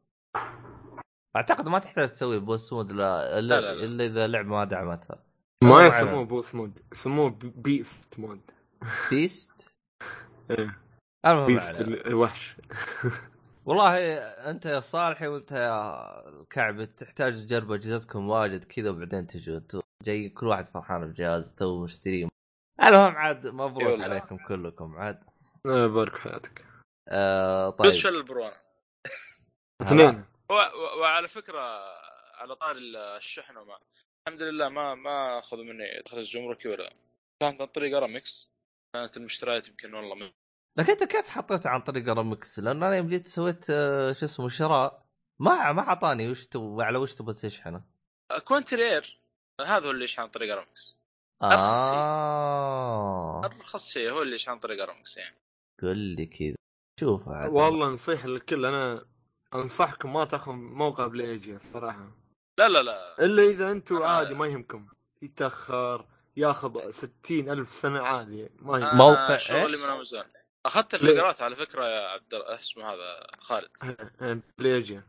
[1.37, 3.85] أعتقد ما تحتاج تسوي boost mode لا إلا لا، لا، لا.
[3.85, 5.25] إلا إذا اللعبه ما دعمتها
[5.65, 6.25] ما ما يسموه أعلم.
[6.25, 8.41] boost mode يسموه beast mode
[9.11, 9.75] beast.
[11.27, 11.71] المهم beast.
[11.81, 12.57] الوحش
[13.67, 14.19] والله
[14.51, 20.29] انت يا صالحي وانت يا الكعب تحتاج تجربوا اجهزتكم واجد كذا وبعدين تجوا أنتوا جاي
[20.29, 22.29] كل واحد فرحان بجهاز تو مشتريه
[22.83, 24.05] المهم عاد مبروك والله.
[24.05, 25.25] عليكم كلكم عاد.
[25.67, 26.65] الله يبارك في حياتك.
[27.09, 27.93] آه طيب.
[27.93, 28.55] شو ال Pro أنا
[29.83, 30.25] اثنين.
[31.01, 31.61] وعلى فكرة
[32.35, 32.77] على طار
[33.17, 33.79] الشحن وما.
[34.29, 36.93] الحمد لله ما ما أخذوا مني تخرج جمركي ولا.
[37.43, 38.51] كانت عن طريق ارامكس
[38.97, 40.31] كانت المشتريات يمكن والله من
[40.77, 44.49] لكن أنت كيف حطيت عن طريق ارامكس؟ لأن أنا يوم جيت سويت آه، شو اسمه
[44.49, 45.03] شراء
[45.39, 47.83] ما ما اعطاني وش تبغى على وش تبغى تشحنه؟
[48.45, 49.21] كوينتري اير
[49.61, 50.99] هذا هو اللي يشحن عن طريق ارامكس
[51.43, 51.99] أرخص شيء.
[51.99, 55.37] آه أرخص شيء هو اللي يشحن عن طريق ارامكس يعني
[55.83, 56.55] قل لي كذا
[57.01, 59.05] شوف عاد والله نصيحه للكل أنا
[59.55, 62.11] أنصحكم ما تاخذ موقع بلاي ايجي الصراحه
[62.59, 64.87] لا لا لا إلا إذا أنتم أنا- عادي ما يهمكم
[65.23, 66.07] يتأخر
[66.37, 68.85] ياخذ ستين ألف سنة عادي ما يهم.
[68.87, 70.25] أنا موقع شغلي؟ من أمازون
[70.67, 73.69] أخذت الفقرات على فكرة يا عبد اسمه هذا؟ خالد.
[74.59, 75.03] بلاي ايجي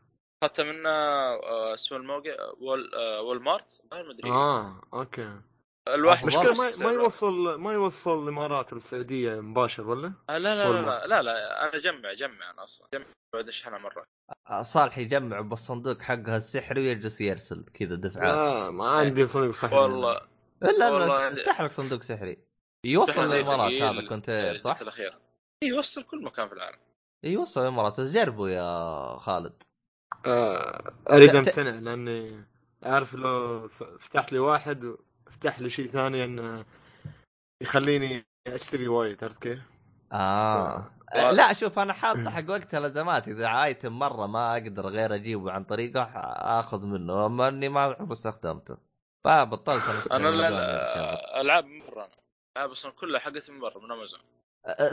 [0.44, 4.30] اخذتها من آه، اسمه الموقع وول آه، وول مارت ما أدري.
[4.32, 5.42] آه أوكي.
[5.88, 6.26] الواحد.
[6.26, 10.86] مشكلة ما, ما يوصل ما يوصل الإمارات والسعوديه مباشر ولا؟ آه، لا لا لا وول
[10.86, 12.88] لا لا, لا أنا جمع جمع أنا أصلا.
[12.94, 14.04] جمع بعد اشحنها مرة.
[14.50, 18.36] آه، صالح يجمع بالصندوق حقها السحري ويجلس يرسل كذا دفعات.
[18.36, 20.22] لا ما عندي صدق صحيح والله.
[20.64, 22.38] الا عندي- افتح لك صندوق سحري.
[22.86, 25.18] يوصل الإمارات هذا كونتينر صح؟ الاخير
[25.64, 26.78] يوصل كل مكان في العالم.
[27.24, 29.64] يوصل الامارات جربوا يا خالد.
[30.26, 32.46] آه أريد أمتنع لأني
[32.84, 33.68] عارف لو
[34.00, 34.96] فتحت لي واحد
[35.28, 36.66] وفتح لي شيء ثاني انه
[37.62, 39.60] يخليني أشتري وايد عرفت كيف؟
[40.12, 40.92] آه.
[41.14, 41.32] آه.
[41.32, 45.64] لا شوف أنا حاط حق وقت الازمات إذا ايتم مرة ما أقدر غير أجيبه عن
[45.64, 46.04] طريقه
[46.60, 47.26] أخذ منه.
[47.26, 48.78] أما إني ما عمري استخدمته.
[49.26, 52.08] فبطلت أنا لا ألعاب من برا
[52.58, 54.20] ألعاب أصلا كلها حقتي من برا من أمازون.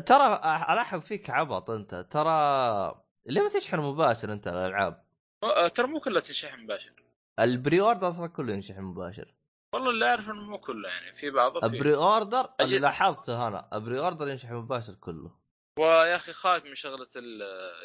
[0.07, 1.95] ترى ألاحظ فيك عبط أنت.
[2.11, 5.05] ترى ليه ما تشحن مباشر أنت الالعاب؟
[5.45, 6.93] أه، ترى مو كلها تنشحن مباشر.
[7.41, 9.35] ال pre-order ترى كله ينشحن مباشر.
[9.75, 12.83] والله اللي اعرف إنه مو كله يعني في بعضه في ال pre order اللي أجل-
[12.83, 15.31] لاحظته أنا ال pre-order ينشحن مباشر كله.
[15.79, 17.09] ويا أخي خايف من شغلة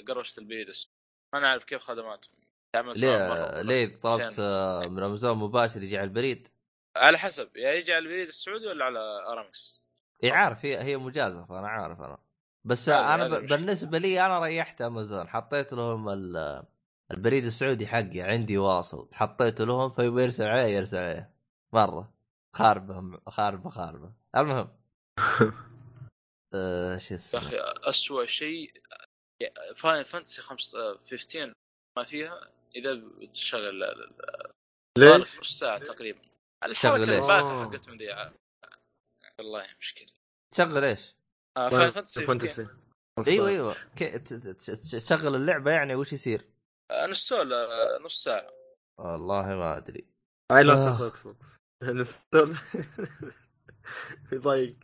[0.08, 0.72] قروشه البريد
[1.34, 2.34] ما نعرف كيف خدماتهم
[2.76, 3.62] ليه.
[3.62, 4.40] ليه طلبت
[4.92, 6.48] من أمازون مباشر يجي على البريد؟
[6.98, 7.58] على حسب.
[7.58, 9.83] يا يجي على البريد السعودي ولا على أرامكس؟
[10.24, 12.18] اي عارف هي هي مجازفة أنا عارف أنا.
[12.66, 13.46] بس أنا هذه ب...
[13.46, 16.64] بالنسبة لي أنا ريحت أمازون حطيت لهم ال...
[17.12, 21.34] البريد السعودي حقي عندي واصل حطيته لهم فيبغى يرسل عليه يرسل عليه.
[21.74, 22.14] مرة.
[22.56, 24.12] خاربه خاربة خاربة.
[24.38, 24.70] المهم.
[26.56, 27.58] آه، شو يا اسمه؟ أخي
[27.90, 28.74] اسوء شيء
[29.76, 31.54] Final Fantasy 15
[31.98, 32.42] ما فيها
[32.76, 34.52] إذا بتشغل ال- ال-
[34.98, 36.20] ليش؟ نص ساعة تقريبا.
[36.66, 37.66] الحركة آه.
[37.66, 38.14] حقتهم ذي
[39.40, 40.08] والله مشكلة.
[40.54, 41.16] تشغل إيش؟
[41.58, 42.66] آه Fantasy 15
[43.18, 43.76] Fantasy أيوه أيوه.
[44.84, 46.46] تشغل اللعبة يعني وش يصير؟
[46.92, 48.48] install آه، نص ساعة.
[49.00, 50.08] والله ما أدري.
[50.52, 50.64] آه.
[50.64, 51.60] تاخذ Xbox
[54.30, 54.78] في ضيق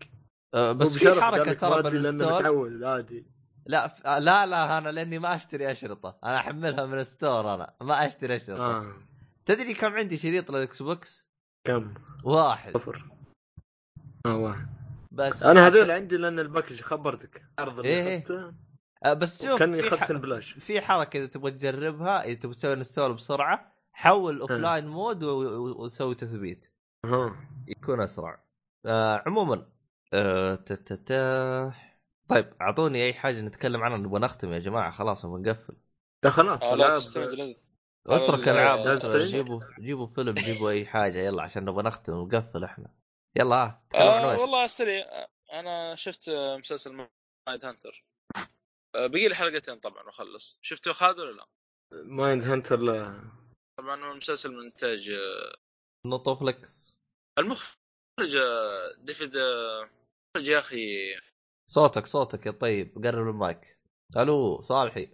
[0.55, 3.25] آه، بس في حركة ترى بال store متعود عادي.
[3.65, 6.19] لا ف- لا لا أنا لأني ما أشتري أشرطة.
[6.23, 7.75] أنا أحملها من ال store أنا.
[7.81, 8.61] ما أشتري أشرطة.
[8.77, 8.93] آه.
[9.45, 11.27] تدري كم عندي شريط لل Xbox؟
[11.67, 11.93] كم؟
[12.23, 12.73] واحد.
[12.73, 13.18] صفر.
[14.26, 14.67] آه واحد
[15.11, 17.99] بس أنا هذول عندي لأن ال package خبرتك عرض إيه.
[17.99, 18.53] اللي اخذته
[19.05, 20.11] آه، بس شوف كان في, اخذت ح...
[20.11, 26.15] بلاش في حركة إذا تبغى تجربها إذا تبغى تسوي install بسرعة حول offline mode وسوي
[26.15, 26.65] تثبيت.
[27.67, 28.43] يكون أسرع.
[28.86, 29.65] آه عموما
[30.13, 31.74] آه ت- ت- ت-
[32.30, 35.74] طيب أعطوني أي حاجة نتكلم عنها نبغى نختم يا جماعة خلاص نبغى نقفل.
[36.24, 36.97] ده خلاص آه لا
[38.07, 39.17] اترك ال- ألعاب لا.
[39.17, 42.88] جيبوا جيبوا فيلم جيبوا أي حاجة يلا عشان نبغى نختم ونقفل إحنا.
[43.36, 45.05] يلا ها تكلم عن آه وش والله سريع
[45.53, 46.93] أنا شفت آه، مسلسل
[47.47, 48.03] Mindhunter.
[48.95, 50.59] آه بقي لي حلقتين طبعا وأخلص.
[50.61, 51.45] شفته خالد ولا لا؟
[51.93, 53.21] Mindhunter لا.
[53.80, 55.55] طبعا هو المسلسل من إنتاج آه،
[56.07, 56.97] Netflix
[57.39, 61.15] المخرج آه، ديفيد آه، المخرج يا أخي.
[61.71, 62.95] صوتك صوتك يا طيب.
[63.05, 63.80] قرب المايك.
[64.17, 65.09] ألو صالحي.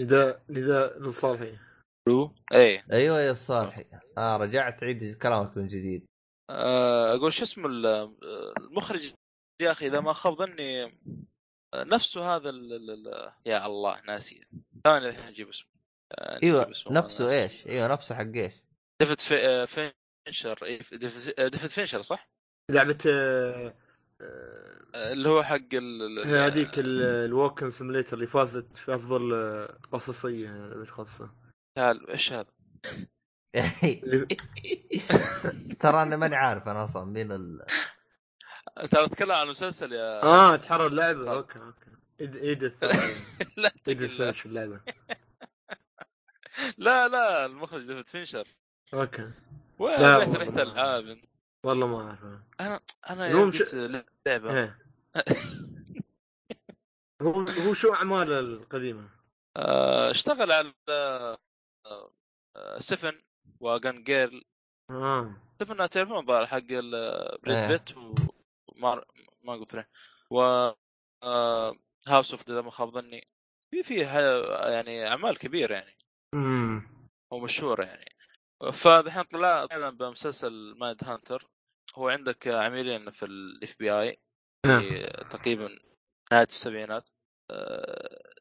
[0.00, 1.58] نداء نداء لصالحي.
[2.08, 2.84] لو إيه.
[2.92, 3.84] أيوه يا صالحي.
[4.18, 4.36] أه.
[4.36, 6.02] رجعت عيد كلامك من جديد.
[6.02, 6.11] آه،
[7.14, 9.12] أقول شو اسمه ال- آه، المخرج
[9.62, 14.40] يا أخي إذا ما خاب ظني آه، نفسه هذا ال ال ال يا الله ناسي
[14.84, 15.70] ثاني الحين نجيب اسمه
[16.12, 17.42] آه، أيوه اسمه، نفسه ناسي.
[17.42, 18.52] إيش أيوه نفسه حق إيش
[19.02, 19.34] ديفيد في...
[19.46, 22.28] آه، فينشر إيه، ديفيد آه، فينشر صح؟
[22.70, 23.74] لعبة آه،
[24.20, 29.34] آه، آه، اللي هو حق ال ال- هذيك ال walking simulator اللي فازت في أفضل
[29.34, 31.34] آه، قصصية لعبة قصة
[31.78, 32.50] تعال إيش هذا؟
[35.80, 37.66] ترى أنا ماني عارف أنا أصلا مين ال...
[38.78, 41.32] أنت اتكلم عن مسلسل يا آه تحرر اللعبة.
[41.32, 41.90] أوكي أوكي.
[42.20, 42.84] ايدث
[43.56, 44.80] لا ايدث اللعبة.
[46.78, 48.48] لا لا المخرج ديفيد فينشر.
[48.94, 49.30] أوكي.
[49.78, 51.24] وين لا، رحت والله ما انت؟
[51.64, 52.18] والله ما أعرف.
[52.60, 52.80] أنا
[53.10, 53.52] أنا يوم
[54.26, 54.58] لعبة.
[54.58, 54.78] إيه.
[57.22, 59.08] هو هو شو أعماله القديمة؟
[59.56, 61.38] آه، اشتغل على آه،
[62.78, 63.12] سفن
[63.62, 64.44] وجان جيرل.
[64.90, 65.36] آه.
[65.60, 66.66] سفن تعرفون الظاهر حق.
[67.42, 69.04] Brad Pitt وما
[69.42, 69.84] ما أقول فرين
[70.30, 70.40] و
[72.08, 73.28] House of اذا ما خاب ظني.
[73.70, 74.00] في في
[74.72, 75.98] يعني أعمال كبيرة يعني.
[76.34, 78.16] امم ومشهورة يعني.
[78.72, 81.48] فالحين طلع طلع بمسلسل Mindhunter
[81.94, 84.20] هو عندك عميلين في ال FBI
[85.30, 85.78] تقريبا
[86.32, 87.08] نهاية السبعينات.
[87.50, 88.32] آه،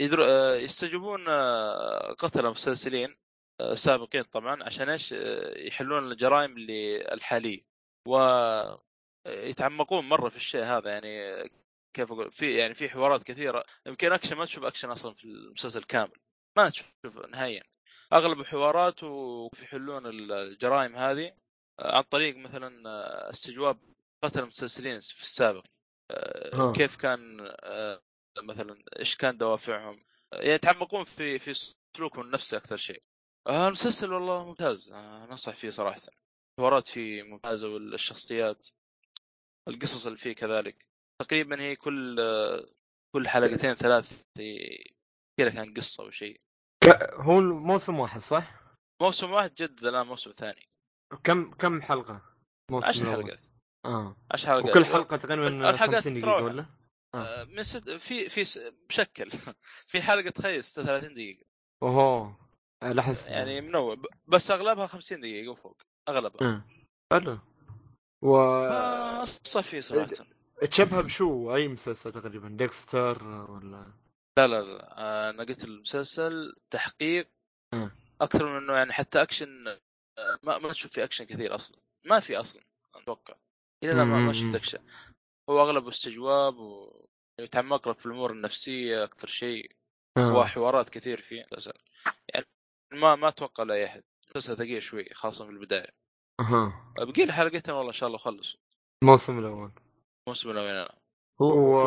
[0.00, 0.24] يدر...
[0.24, 3.16] آه، يستجوبون آه، قتلة متسلسلين.
[3.74, 7.64] سابقين طبعا عشان إيش؟ آه، يحلون الجرائم اللي الحاليه
[8.08, 8.18] و
[9.26, 11.42] يتعمقون مرة في الشيء هذا يعني
[11.96, 13.64] كيف أقول؟ في يعني في حوارات كثيرة.
[13.86, 16.18] يمكن أكشن ما تشوف أكشن أصلا في المسلسل كامل.
[16.56, 16.92] ما تشوف
[17.28, 17.62] نهائيا.
[18.12, 21.32] أغلب الحوارات وكيف يحلون الجرائم هذه
[21.80, 23.78] آه، عن طريق مثلا آه، استجواب
[24.24, 25.64] قتل مسلسلين في السابق.
[26.54, 26.72] ها.
[26.72, 27.54] كيف كان
[28.42, 30.00] مثلا إيش كان دوافعهم.
[30.32, 33.02] يعني يتعمقون في في سلوكهم النفسي أكثر شيء.
[33.46, 34.92] آه، المسلسل والله ممتاز.
[34.92, 36.00] آه، انصح فيه صراحة.
[36.58, 38.66] الحوارات فيه ممتازة والشخصيات
[39.68, 40.86] القصص اللي فيه كذلك.
[41.22, 42.66] تقريبا هي كل آه،
[43.16, 44.94] كل حلقتين ثلاث في-
[45.40, 46.40] كذا كان قصة أو شيء.
[47.12, 48.54] هو الموسم واحد صح؟
[49.02, 50.68] موسم واحد جدد الآن موسم ثاني.
[51.24, 52.22] كم كم حلقة؟
[52.70, 53.22] موسم 10 الأول.
[53.24, 53.42] حلقات.
[53.86, 54.16] آه.
[54.30, 54.70] 10 حلقات.
[54.70, 56.42] وكل حلقة تقريبا الحلقات 50 دقيقة تروح.
[56.42, 56.66] ولا؟
[57.14, 57.90] آه، من ست...
[57.90, 58.58] في في س-
[58.90, 59.30] مشكل
[59.90, 61.44] في حلقة تخيل 36 دقيقة.
[61.82, 62.43] اوه آه،
[62.92, 63.96] لاحظت يعني منوع.
[64.26, 65.82] بس أغلبها 50 دقيقة وفوق.
[66.08, 66.48] أغلبها.
[66.48, 66.64] آه.
[67.12, 67.38] حلو.
[68.22, 70.06] و آه، صفي صراحة.
[70.70, 73.92] تشبه بشو؟ أي مسلسل تقريبا؟ Dexter ولا؟
[74.38, 74.98] لا لا لا.
[74.98, 77.28] آه، أنا قلت المسلسل تحقيق
[77.74, 77.90] مم.
[78.20, 81.78] أكثر من إنه يعني حتى أكشن آه، ما ما تشوف في أكشن كثير أصلا.
[82.04, 82.62] ما في أصلا
[82.94, 83.34] أتوقع.
[83.84, 84.54] إلى الآن ما, ما شفت.
[84.54, 84.78] أكشن.
[85.50, 86.56] هو أغلبه استجواب
[87.38, 89.70] ويتعمق لك في الأمور النفسية أكثر شيء.
[90.16, 90.32] آه.
[90.36, 91.40] وحوارات كثير فيه.
[91.40, 91.83] المسلسل يعني
[92.92, 95.88] ما ما أتوقع لاي احد مسلسل ثقيل شوي خاصة في البداية.
[96.40, 96.92] أها.
[96.98, 98.56] بقي لي حلقتين والله إن شاء الله أخلص.
[99.02, 99.72] الموسم الأول.
[100.28, 100.94] الموسم الأول أنا
[101.42, 101.78] هو و...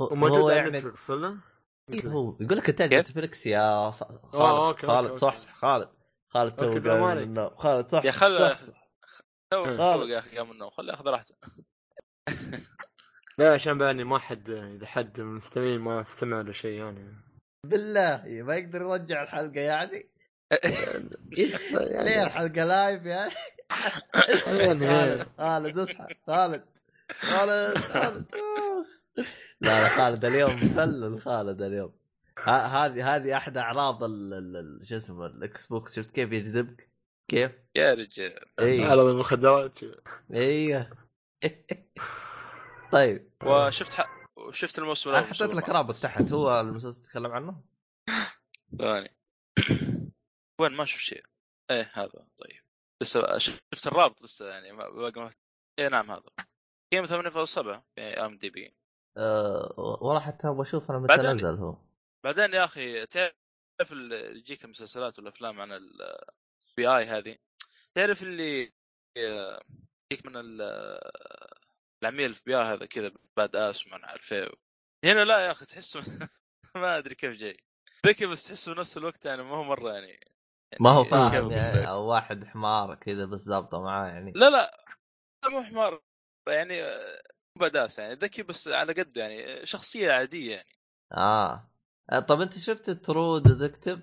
[0.00, 1.38] هو- هو على يعني Netflix ولا؟
[1.92, 5.36] إيه هو يقول لك انتاج؟ Netflix يا خالد آه، أوكي، خالد أوكي، صح.
[5.36, 5.88] صح خالد
[6.28, 7.18] خالد تو من.
[7.18, 8.90] النوم خالد صح يا خل- صح, صح.
[9.50, 9.64] تو
[10.06, 11.34] يا أخي قام من النوم خليه ياخذ راحته.
[13.38, 17.16] لا عشان باني ما حد إذا حد من المستمعين ما استمع له شيء يعني.
[17.64, 20.06] بالله ما يقدر يرجع الحلقة يعني؟
[22.04, 23.32] ليه الحلقة لايف يعني؟
[24.44, 26.64] خالد خالد اصحى خالد
[27.20, 28.24] خالد خالد.
[29.60, 31.92] لا لا خالد اليوم مفلل خالد اليوم.
[32.44, 35.96] هذه هذه أحد أعراض ال- ال- ال- شو اسمه ال Xbox.
[35.96, 36.88] شفت كيف يجذبك؟
[37.28, 38.40] كيف؟ يا رجال.
[38.60, 39.78] اي على المخدرات
[40.34, 40.90] أيوه
[42.92, 43.30] طيب.
[43.44, 44.06] وشفت
[44.48, 44.50] ح...
[44.54, 47.62] شفت الموسم أنا الأول حطيت لك رابط تحت هو المسلسل تتكلم عنه؟
[48.78, 49.16] ثاني
[50.60, 51.24] وين؟ ما شفت شيء.
[51.70, 52.26] إيه هذا.
[52.36, 52.60] طيب.
[53.02, 55.30] لسه شفت الرابط لسه يعني ما باقي ما
[55.78, 56.30] إيه نعم هذا.
[56.92, 58.74] قيمة 8.7 في IMDb
[59.16, 61.76] أه والله حتى أبغى أشوف أنا متى نزل هو.
[62.24, 67.36] بعدين يا أخي تعرف اللي يجيك المسلسلات والأفلام عن ال BI هذه؟
[67.94, 68.72] تعرف اللي
[69.18, 69.60] آه،
[70.12, 70.60] يجيك من ال-
[72.02, 74.50] العميل ال FB هذا كذا badass وما نعرف إيه.
[75.04, 76.00] هنا لا يا أخي تحسه
[76.76, 77.56] ما أدري كيف جاي.
[78.06, 80.24] ذكي بس تحسه نفس الوقت يعني ما هو مرة يعني, يعني
[80.80, 84.32] ما هو فاهم يعني؟ أو واحد حمار كذا بس ظابطه معاه يعني.
[84.36, 84.84] لا لا
[85.44, 86.02] لا مو حمار
[86.48, 86.82] يعني
[87.60, 90.78] badass يعني ذكي بس على قد يعني شخصية عادية يعني.
[91.12, 91.70] آه.
[92.12, 93.98] آه، طب أنت شفت True Detective؟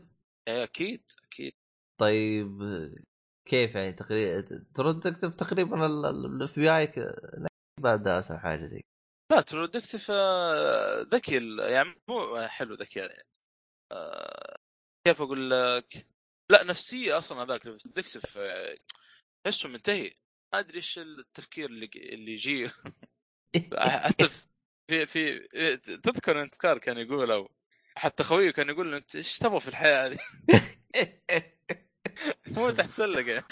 [0.47, 1.53] إيه، أكيد أكيد.
[1.99, 2.59] طيب
[3.47, 8.83] كيف يعني تقريبا True Detective تقريبا ال FBI badass أو حاجة زي
[9.31, 13.23] لا True Detective آه، ذكي يعني مو حلو ذكي يعني.
[13.91, 14.57] آه،
[15.07, 16.07] كيف أقول لك؟
[16.51, 18.37] لا نفسية أصلا هذاك detective
[19.43, 20.11] تحسه منتهي.
[20.53, 22.69] ما أدري إيش التفكير اللي اللي يجي.
[23.77, 24.29] حتى
[24.89, 25.39] في في
[25.77, 27.51] تذكر أنت كار كان يقول أو
[27.97, 30.19] حتى خويه كان يقول أنت إيش تبغى في الحياة هذه؟
[32.47, 33.45] مو تحسن لك يعني.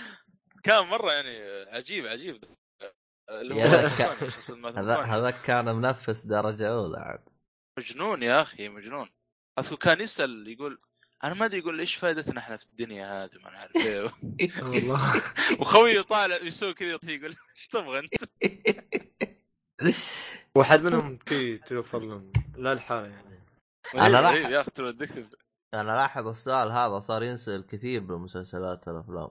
[0.63, 2.43] كان مرة يعني عجيب عجيب.
[5.05, 7.23] هذاك كان منفس درجة أولى عاد.
[7.80, 9.09] مجنون يا أخي مجنون.
[9.59, 10.80] اذكر كان يسأل يقول
[11.23, 14.03] أنا ما أدري يقول إيش فائدتنا إحنا في الدنيا هذه؟ ما نعرف إيه
[14.63, 15.23] والله.
[15.59, 18.13] وخويه طالع يسوي كذا يقول إيش تبغى أنت؟
[20.57, 23.45] واحد منهم تي توصل لهم لا الحالة يعني.
[23.95, 25.28] أنا راح- إيه، يا أخي ترى تكتب
[25.73, 29.30] أنا لاحظ السؤال هذا صار ينسأل كثير بالمسلسلات والأفلام.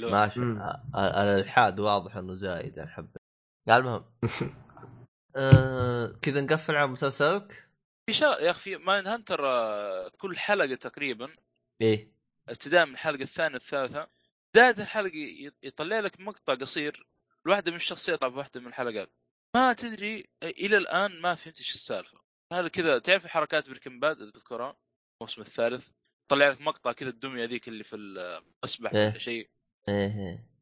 [0.00, 0.40] ماشي.
[0.40, 2.90] آه، آه، الإلحاد واضح إنه زايد يعني
[3.66, 4.04] حبه المهم
[5.36, 7.68] آه كذا نقفل على مسلسلك.
[8.06, 11.28] في شغله يا أخي Mindhunter آه، كل حلقة تقريبا.
[11.80, 12.12] إيه.
[12.48, 14.08] ابتداء من الحلقة الثانية الثالثه
[14.54, 17.06] بداية الحلقة ي- يطلع لك مقطع قصير.
[17.46, 19.10] لواحده من الشخصيات في واحدة من الحلقات.
[19.56, 22.18] ما تدري إلى الآن ما فهمت إيش السالفة.
[22.52, 24.76] هذا كذا تعرف حركات Breaking Bad؟ تذكرها؟
[25.20, 25.88] الموسم الثالث.
[26.28, 29.08] طلع لك مقطع كذا الدمية ذيك اللي في المسبح إيه.
[29.10, 29.50] ولا شيء.
[29.88, 30.55] إيه إيه.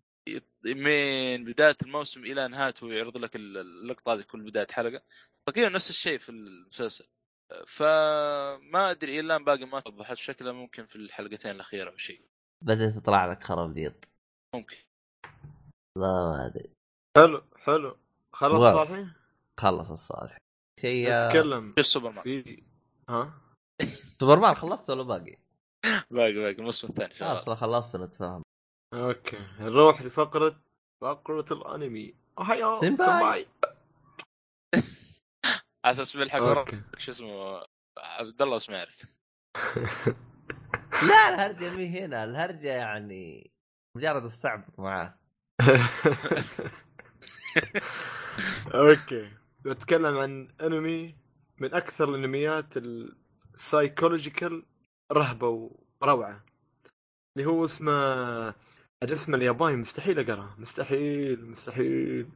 [0.64, 5.03] من بداية الموسم إلى نهايته يعرض لك اللقطة هذه كل بداية حلقة.
[5.47, 7.07] تقريبا نفس الشيء في المسلسل.
[7.66, 12.20] فما أدري إلى الآن باقي ما توضحت شكله ممكن في الحلقتين الأخيرة أو شيء.
[12.64, 13.95] بدأت تطلع لك خرابيط
[14.55, 14.77] ممكن.
[15.99, 16.70] لا ما أدري.
[17.16, 17.97] حلو حلو.
[18.33, 18.61] خلص.
[18.61, 19.07] صالحي؟
[19.61, 20.39] خلص الصالح.
[20.81, 21.72] شيء نتكلم.
[21.77, 22.62] شو السوبرمان في
[23.09, 23.41] ها؟
[24.20, 25.39] سوبرمان خلصت ولا باقي؟
[26.11, 26.51] باقي باقي.
[26.51, 28.43] الموسم الثاني أصلا خلصت نتفاهم
[28.95, 29.47] okay.
[29.61, 30.61] نروح لفقرة
[31.03, 32.14] فقرة الأنمي.
[32.38, 32.74] هيا.
[32.74, 33.47] سماي
[35.84, 37.62] على أساس بالحق شو اسمه؟
[37.99, 39.03] عبد الله بس ما يعرف.
[41.09, 42.24] لا الهرجة مي هنا.
[42.24, 43.51] الهرجة يعني
[43.97, 45.18] مجرد استعبط معاه.
[48.74, 49.30] أوكي.
[49.64, 51.14] بتكلم عن أنمي
[51.59, 54.66] من أكثر الأنميات ال psychological
[55.12, 55.70] رهبة
[56.03, 56.45] وروعة.
[57.36, 58.55] اللي هو اسمه
[59.03, 62.28] الاسم الياباني مستحيل اقراه مستحيل مستحيل.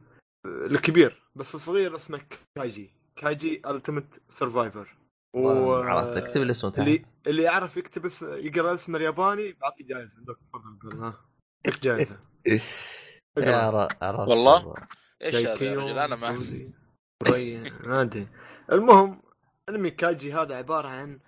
[0.45, 2.21] الكبير بس الصغير اسمه
[2.55, 2.93] كايجي.
[3.15, 4.95] كايجي Ultimate Survivor
[5.35, 7.11] عرفت اكتب لي اسمه اللي تحت.
[7.27, 11.03] اللي يعرف يكتب اسم يقرأ اسم الياباني بعطيه جائزه عندك تفضل قول.
[11.03, 11.25] ها.
[11.67, 12.19] لك جائزه
[13.37, 14.73] يا ر- عرفت والله؟
[15.21, 16.31] إيش هذا يا رجل؟ أنا ما
[17.83, 18.27] ما أدري.
[18.71, 19.21] المهم
[19.69, 21.19] أنمي كاجي هذا عبارة عن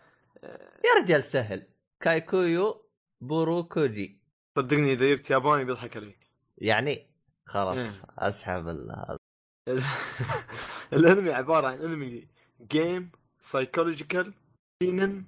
[0.84, 1.68] يا رجال سهل.
[2.04, 2.86] كايكويو
[3.22, 4.21] بورو كوجي
[4.58, 6.18] صدقني إذا جبت ياباني بيضحك عليك.
[6.58, 7.06] يعني؟
[7.48, 7.90] خلاص إيه.
[8.20, 9.18] أسحب ال- هذا
[9.70, 9.84] ال-
[10.94, 12.28] الأنمي عبارة عن أنمي
[12.72, 14.34] game psychological
[14.84, 15.24] seinen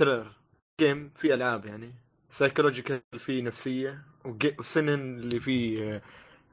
[0.00, 0.32] thriller
[0.80, 1.94] game في ألعاب يعني.
[2.30, 4.02] psychological فيه نفسية
[4.58, 5.96] و seinen اللي فيه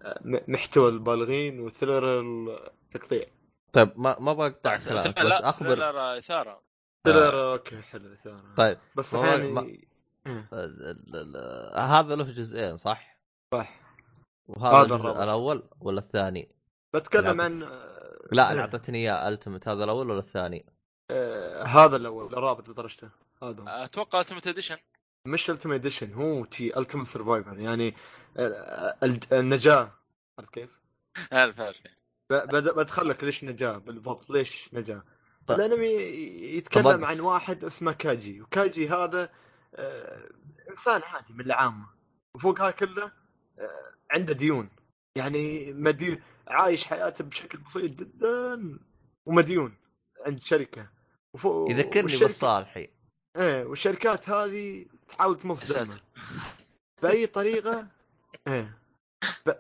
[0.02, 2.20] آه، م- محتوى البالغين و thriller
[2.96, 3.26] التقطيع.
[3.74, 5.66] طيب ما ما بقطع كلامك بس أخبر.
[5.76, 6.62] thriller إثارة.
[7.08, 8.54] thriller okay حلو thriller.
[8.58, 9.78] طيب بس ما- ما-
[10.28, 13.18] إيه، ال- هذا له جزئين صح؟
[13.54, 13.80] صح
[14.48, 15.24] وهذا هذا الجزء الرابع.
[15.24, 16.50] الأول ولا الثاني؟
[16.96, 18.52] بتكلم عن آه، لا إيه.
[18.52, 20.66] اللي أعطتني إياه Ultimate هذا الأول ولا الثاني؟
[21.12, 23.10] آه، هذا الأول الرابط اللي درجته
[23.44, 23.68] هذا هو.
[23.68, 24.78] أتوقع Ultimate Edition
[25.28, 27.96] مش Ultimate Edition هو The Ultimate Survivor يعني
[28.38, 28.96] آه،
[29.32, 29.92] النجاة
[30.40, 30.70] عرفت كيف؟
[31.34, 31.62] ألف
[32.32, 35.04] بدخل لك ليش نجاة بالضبط ليش نجاة
[35.48, 35.60] طيب.
[35.60, 37.06] الانمي طب يتكلم.
[37.06, 39.30] عن واحد اسمه كاجي وكاجي هذا آه،
[40.70, 41.86] إنسان عادي من العامة.
[42.36, 43.12] وفوق هذا كله
[43.60, 44.70] آه، عنده ديون.
[45.18, 48.80] يعني مديون عايش حياته بشكل بسيط جدا
[49.26, 49.74] ومديون
[50.26, 50.88] عند شركة.
[51.34, 52.90] وفوق يذكرني والشركة- بالصالحي
[53.38, 55.78] إيه والشركات هذه تحاول تمص
[57.02, 57.88] بأي طريقة
[58.48, 58.78] إيه
[59.46, 59.52] ب...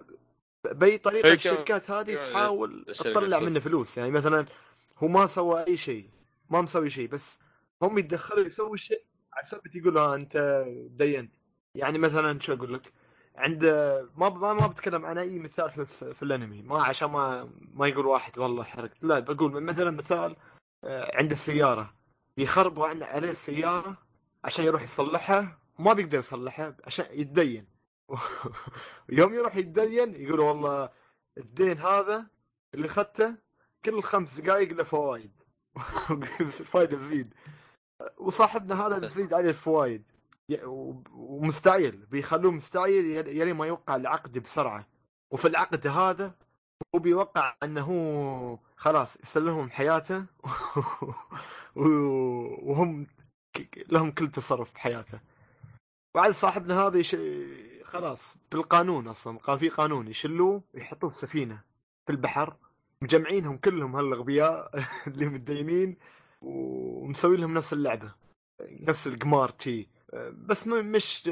[0.65, 3.39] بأي طريقة كم- الشركات هذه كم- تحاول تطلع.
[3.39, 3.97] منه فلوس.
[3.97, 4.45] يعني مثلا
[4.97, 6.09] هو ما سوى أي شيء
[6.49, 7.39] ما مسوي شيء بس
[7.81, 9.03] هم يتدخلوا يسوي شيء
[9.35, 11.35] على سبب يقول انت دينت.
[11.75, 12.93] يعني مثلا شو أقول لك؟
[13.35, 13.65] عند
[14.17, 16.61] ما ما ما بتكلم عن أي مثال في, في الأنمي.
[16.61, 20.35] ما عشان ما ما يقول واحد والله حرقت لا بقول مثلا مثال
[20.83, 21.93] آه، عنده سياره
[22.37, 23.97] يخربوا عن- عليه السيارة
[24.43, 25.59] عشان يروح يصلحها.
[25.79, 27.67] ما بيقدر يصلحها عشان يتدين.
[29.09, 30.89] يوم يروح يتدين يقول والله
[31.37, 32.25] الدين هذا
[32.73, 33.35] اللي اخذته
[33.85, 35.31] كل خمس دقائق له فوائد.
[36.41, 37.33] الفائده تزيد
[38.17, 40.03] وصاحبنا هذا تزيد عليه الفوائد
[40.49, 44.85] ي- و- ومستعجل بيخلوه مستعجل يل- يلي ما يوقع العقد بسرعة.
[45.31, 46.35] وفي العقد هذا
[46.95, 50.25] هو بيوقع أنه هو خلاص يسلمهم حياته
[51.75, 53.07] وهم
[53.91, 55.19] لهم كل تصرف بحياته.
[56.15, 57.15] بعد صاحبنا هذا يش...
[57.83, 61.61] خلاص بالقانون أصلا كان في قانون يشلوه ويحطوه في سفينة
[62.05, 62.55] في البحر
[63.01, 64.71] مجمعينهم كلهم هالأغبياء
[65.07, 65.97] اللي متدينين
[66.41, 68.11] ومسوي لهم نفس اللعبة.
[68.61, 69.87] نفس القمار تي.
[70.33, 71.29] بس مش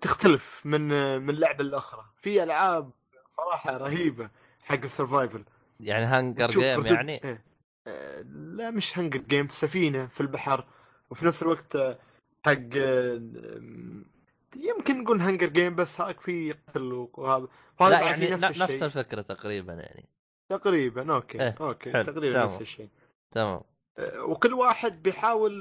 [0.00, 2.04] تختلف من من لعبة لأخرى.
[2.16, 2.90] في ألعاب
[3.36, 4.30] صراحة رهيبة
[4.62, 5.44] حق ال survival
[5.80, 7.44] يعني Hunger Game يعني؟ إيه.
[8.32, 10.64] لا مش Hunger Game سفينة في البحر.
[11.10, 11.98] وفي نفس الوقت آه،
[12.46, 13.22] حق آه،
[14.56, 17.48] يمكن نقول Hunger Game بس هاك في قتل وهذا
[17.80, 18.82] لا يعني نفس, نفس.
[18.82, 20.08] الفكرة تقريبا يعني.
[20.48, 22.44] تقريبا okay إيه، أوكي حلو، تقريبا تمام.
[22.44, 22.88] نفس الشيء.
[23.30, 23.60] تمام.
[23.98, 25.52] آه، وكل واحد بيحاول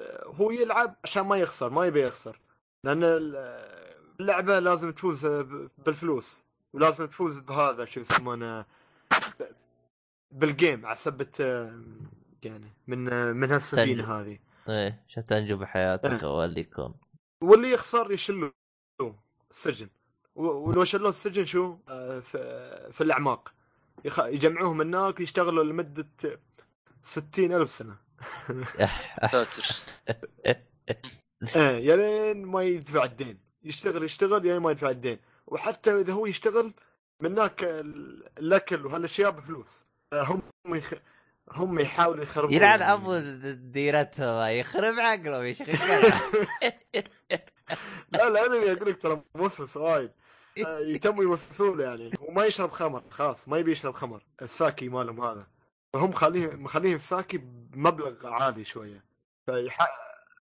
[0.00, 2.40] آه، هو يلعب عشان ما يخسر ما يبي يخسر.
[2.84, 5.26] لأن آه، اللعبة لازم تفوز
[5.78, 8.64] بالفلوس ولازم تفوز بهذا شو يسمونه
[10.30, 10.96] بالجيم على
[11.40, 11.82] آه،
[12.42, 12.98] يعني من
[13.36, 14.20] من هالسفينة.
[14.20, 14.38] هذه.
[14.68, 16.24] إيه عشان تنجو بحياتك إيه.
[16.24, 16.94] أو اللي يكون.
[17.42, 18.52] واللي يخسر يشلوه
[19.50, 19.88] السجن.
[20.34, 21.76] ولو شلوه السجن شو؟
[22.20, 23.52] في, في الأعماق.
[24.04, 24.18] يخ...
[24.20, 26.08] يجمعوهم هناك يشتغلوا لمدة
[27.02, 27.96] ستين ألف سنة.
[29.32, 29.64] ساتر
[31.56, 33.38] إيه يلين ما يدفع الدين.
[33.62, 35.18] يشتغل يشتغل يلين ما يدفع الدين.
[35.46, 36.74] وحتى إذا هو يشتغل
[37.22, 39.84] من هناك ال- الأكل وهالأشياء بفلوس.
[40.14, 40.94] هم يخ...
[41.52, 42.54] هم يحاولوا يخربون.
[42.54, 42.82] يلعن.
[42.82, 43.18] أبو
[43.52, 45.68] ديرتهم يخرب عقله يا شيخ.
[48.12, 50.10] لا لا أنا أقول لك ترى موسوس وايد
[50.66, 52.10] آه، يتموا يوسوسون له يعني.
[52.20, 54.22] وما يشرب خمر خلاص ما يبي يشرب خمر.
[54.42, 55.46] الساكي مالهم هذا.
[55.92, 59.04] فهم مخليه مخليه الساكي بمبلغ عالي شوية.
[59.46, 59.78] فيح...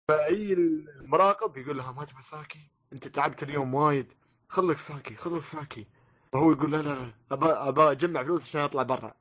[0.07, 4.13] فأي المراقب يقول لها ما تبي ساكي؟ أنت تعبت اليوم وايد.
[4.49, 5.87] خلك ساكي خلك ساكي.
[6.33, 9.13] فهو يقول لا لا ابى ابى أجمع فلوس عشان أطلع برا.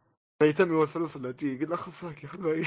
[0.42, 1.30] فيتم يوسوس له.
[1.30, 2.46] تي يقول له خذ ساكي خذ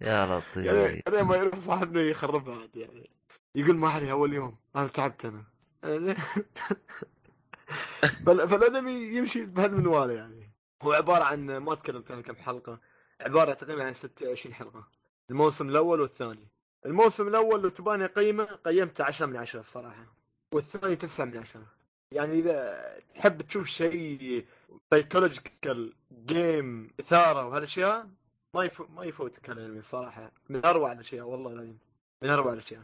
[0.00, 0.56] يا لطيف.
[0.56, 3.10] يعني أنا ما يروح صاحبنا يخربها يعني.
[3.54, 4.56] يقول ما علي أول يوم.
[4.76, 5.44] أنا تعبت أنا.
[8.26, 10.50] فالانمي يمشي بهالمنوال يعني.
[10.82, 12.80] هو عبارة عن ما اتكلم كان كم حلقة
[13.20, 14.88] عبارة تقريبا عن 26 حلقة.
[15.30, 16.48] الموسم الأول والثاني.
[16.86, 20.06] الموسم الأول لو تباني قيمة قيمته 10 من 10 الصراحه
[20.54, 21.66] والثاني 9 من 10
[22.12, 24.46] يعني إذا تحب تشوف شيء
[24.90, 25.94] psychological
[26.26, 28.08] game إثارة وهالأشياء
[28.54, 28.70] ما.
[28.88, 31.78] ما يفوتك الأنمي الصراحه من أروع الأشياء والله العظيم.
[32.22, 32.82] من أروع الأشياء.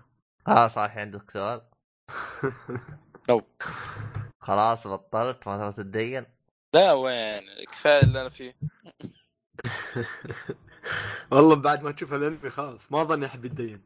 [0.49, 1.63] آه صحيح عندك سؤال؟
[3.29, 3.43] لو
[4.41, 6.27] خلاص بطلت ما تبغى تتدين
[6.75, 7.43] لا وين
[7.73, 8.57] كفاية اللي أنا فيه.
[11.33, 13.83] والله بعد ما تشوف الأنمي خلاص ما ظني احب يتدين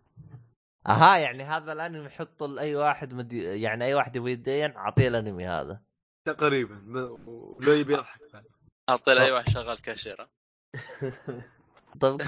[0.87, 3.43] أها يعني هذا الأنمي يحطه لاي واحد مدي...
[3.43, 5.81] يعني أي واحد يبغى يتدين أعطيه الأنمي هذا.
[6.25, 8.45] تقريبا ولو يبي يضحك بعد.
[8.89, 10.29] اعطي له اي واحد شغال كاشير.
[12.01, 12.23] طيب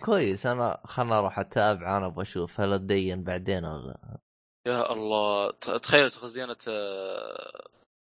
[0.00, 4.18] كويس أنا خلنا أروح أتابع أنا أبغى أشوف هل أتدين بعدين ولا
[4.66, 6.56] يا الله تخيل خزينه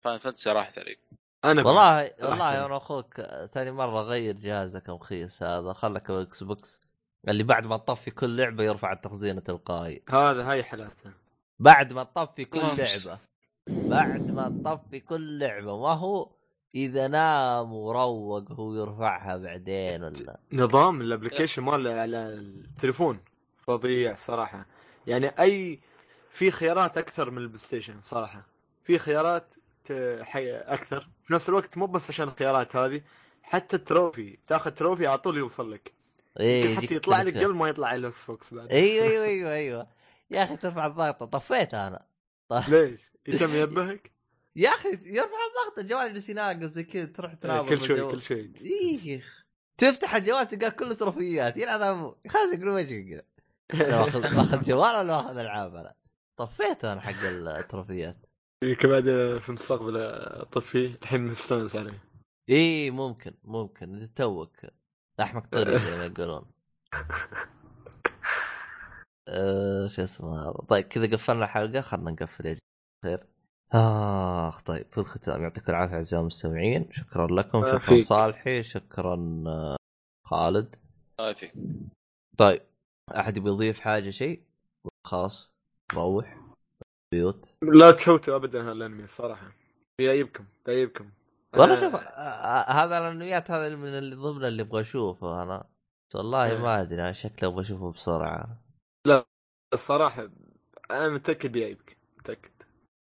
[0.02, 1.00] فان فانتسي راحت عليك
[1.46, 3.22] أنا والله والله؟ أنا أخوك
[3.54, 5.74] ثاني مرة غير جهازك مخيس هذا.
[5.74, 6.82] خلك الاكس بوكس.
[7.28, 10.04] اللي بعد ما تطفي كل لعبة يرفع التخزين تلقائي.
[10.10, 11.14] هذا هاي حالاتها
[11.60, 12.60] بعد ما تطفي كل.
[12.78, 13.20] لعبة.
[13.68, 15.82] بعد ما تطفي كل لعبة.
[15.82, 16.30] ما هو
[16.76, 23.20] إذا نام وروق هو يرفعها بعدين ولا؟ نظام الابلكيشن مال على التليفون.
[23.58, 24.66] فظيع صراحة.
[25.08, 25.80] يعني أي
[26.32, 28.46] في خيارات أكثر من ال PlayStation صراحة.
[28.84, 29.54] في خيارات
[30.22, 30.52] حي...
[30.52, 31.10] أكثر.
[31.24, 33.02] في نفس الوقت مو بس عشان الخيارات هذه
[33.44, 35.94] حتى ال trophy تاخذ trophy على طول يوصل لك.
[36.40, 37.38] إيه حتى يطلع لك.
[37.38, 38.72] قبل ما يطلع ال Xbox بعد.
[38.72, 39.88] أيوه أيوه أيوه أيوه.
[40.32, 41.24] يا أخي ترفع الضغط.
[41.24, 42.06] طفيتها أنا.
[42.68, 44.12] ليش؟ يتم ينبهك؟
[44.56, 45.80] يا أخي يرفع الضغط.
[45.80, 48.12] الجوال يجلس يناقص زي كذا تروح تناظر كل شوي.
[48.12, 48.52] كل شوي.
[48.62, 49.24] إيه
[49.78, 53.26] تفتح الجوال تلقاه كله تروفيات يلعن ابو خلاص يقول وجهك
[53.70, 55.94] كذا أنا باخذ باخذ جوال ولا باخذ ألعاب أنا؟
[56.40, 58.18] طفيت أنا حق التروفيات.
[58.64, 59.04] يمكن بعد
[59.42, 62.04] في المستقبل اطفيه الحين مستانس عليه.
[62.50, 64.02] إيه ممكن ممكن.
[64.02, 64.58] إنت توك.
[65.20, 66.52] لحمك طري زي ما يقولون.
[69.28, 71.82] أه شو اسمه هذا؟ طيب كذا قفلنا الحلقة.
[71.82, 72.58] خلنا نقفل يا
[73.06, 73.28] خير
[73.74, 75.44] آخ طيب في الختام.
[75.44, 76.92] يعطيكم العافية أعزائي المستمعين.
[76.92, 78.02] شكرا لكم ما شكرا فيك.
[78.02, 79.76] صالحي شكرا آه،
[80.28, 80.76] خالد.
[82.38, 82.62] طيب
[83.18, 84.44] أحد يبي يضيف حاجة شيء؟
[85.08, 85.52] خلاص.
[85.94, 86.38] روح
[87.14, 87.56] بيوت.
[87.64, 89.52] لا تفوتوا ابدا هالأنمي الصراحه
[90.00, 91.10] بيعيبكم بيعيبكم
[91.58, 95.70] والله شوف آه، آه، هذا الأنميات هذا من اللي ضمن اللي أبغى أشوفه أنا.
[96.16, 96.58] والله إيه.
[96.58, 98.62] ما أدري أنا شكله أبغى أشوفه بسرعة.
[99.74, 100.30] الصراحة
[100.92, 102.52] أنا متأكد بيعيبك متأكد.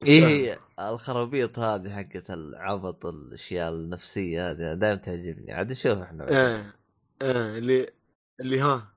[0.07, 5.53] إيه الخرابيط هذه حقت العبط الأشياء النفسية هذه دائما تعجبني.
[5.53, 6.29] عاد نشوف إحنا.
[6.29, 6.75] إيه
[7.23, 7.93] إيه اللي
[8.41, 8.95] اللي ها.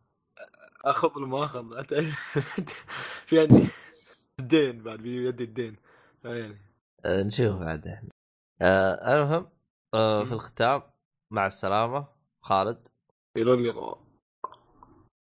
[0.85, 1.83] أخذ ولا ما اخذ
[3.27, 3.67] في عندي
[4.39, 5.75] الدين بعد بيدي الدين.
[6.23, 6.57] يعني.
[7.05, 7.87] آه، نشوف بعد.
[7.87, 8.09] إحنا
[8.61, 9.49] آه المهم
[9.93, 10.31] آه في.
[10.31, 10.81] الختام
[11.31, 12.07] مع السلامة
[12.41, 12.87] خالد.
[13.37, 13.95] يقولون لي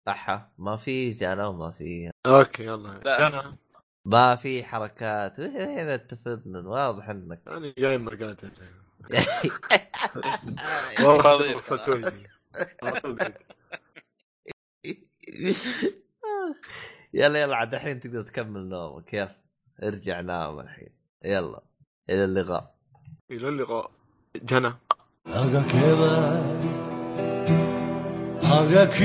[0.08, 2.12] أحا ما في جانا وما في.
[2.26, 3.00] أوكي يلا.
[3.06, 3.28] لا.
[3.28, 3.58] أنا
[4.06, 5.40] ما في حركات.
[5.40, 7.48] هنا تفنن واضح إنك.
[7.48, 8.52] أنا جايمر قاتل
[10.96, 11.46] فاضي.
[11.48, 12.30] والله صدقوني.
[12.84, 13.38] على طول كذا.
[17.15, 19.37] يلا يلا عاد الحين تقدر تكمل نومك يلا
[19.83, 20.89] ارجع نام الحين
[21.25, 21.63] يلا
[22.11, 22.75] الى اللقاء
[23.31, 23.89] يقولون لي
[24.43, 24.73] جنى
[25.25, 26.43] 長けば
[28.43, 28.99] 長き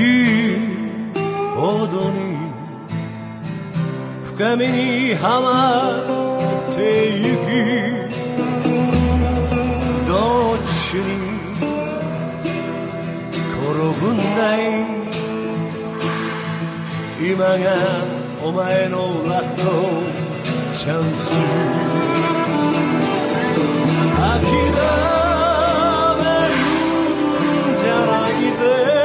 [1.54, 2.18] ほどに
[4.24, 5.52] 深みにはま
[6.72, 6.78] って
[7.16, 8.08] ゆき
[10.08, 11.08] どっちに
[13.62, 15.01] 転ぶんだい
[17.25, 17.55] 今が
[18.43, 19.61] お前のラスト
[20.75, 21.31] チャンス。
[24.19, 26.67] 諦める
[27.71, 29.02] んじゃないぜ。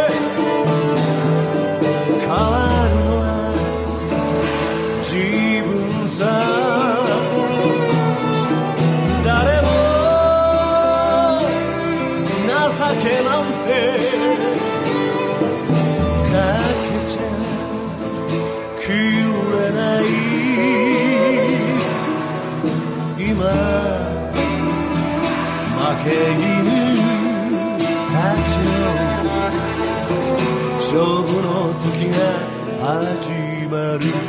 [34.00, 34.27] Maria.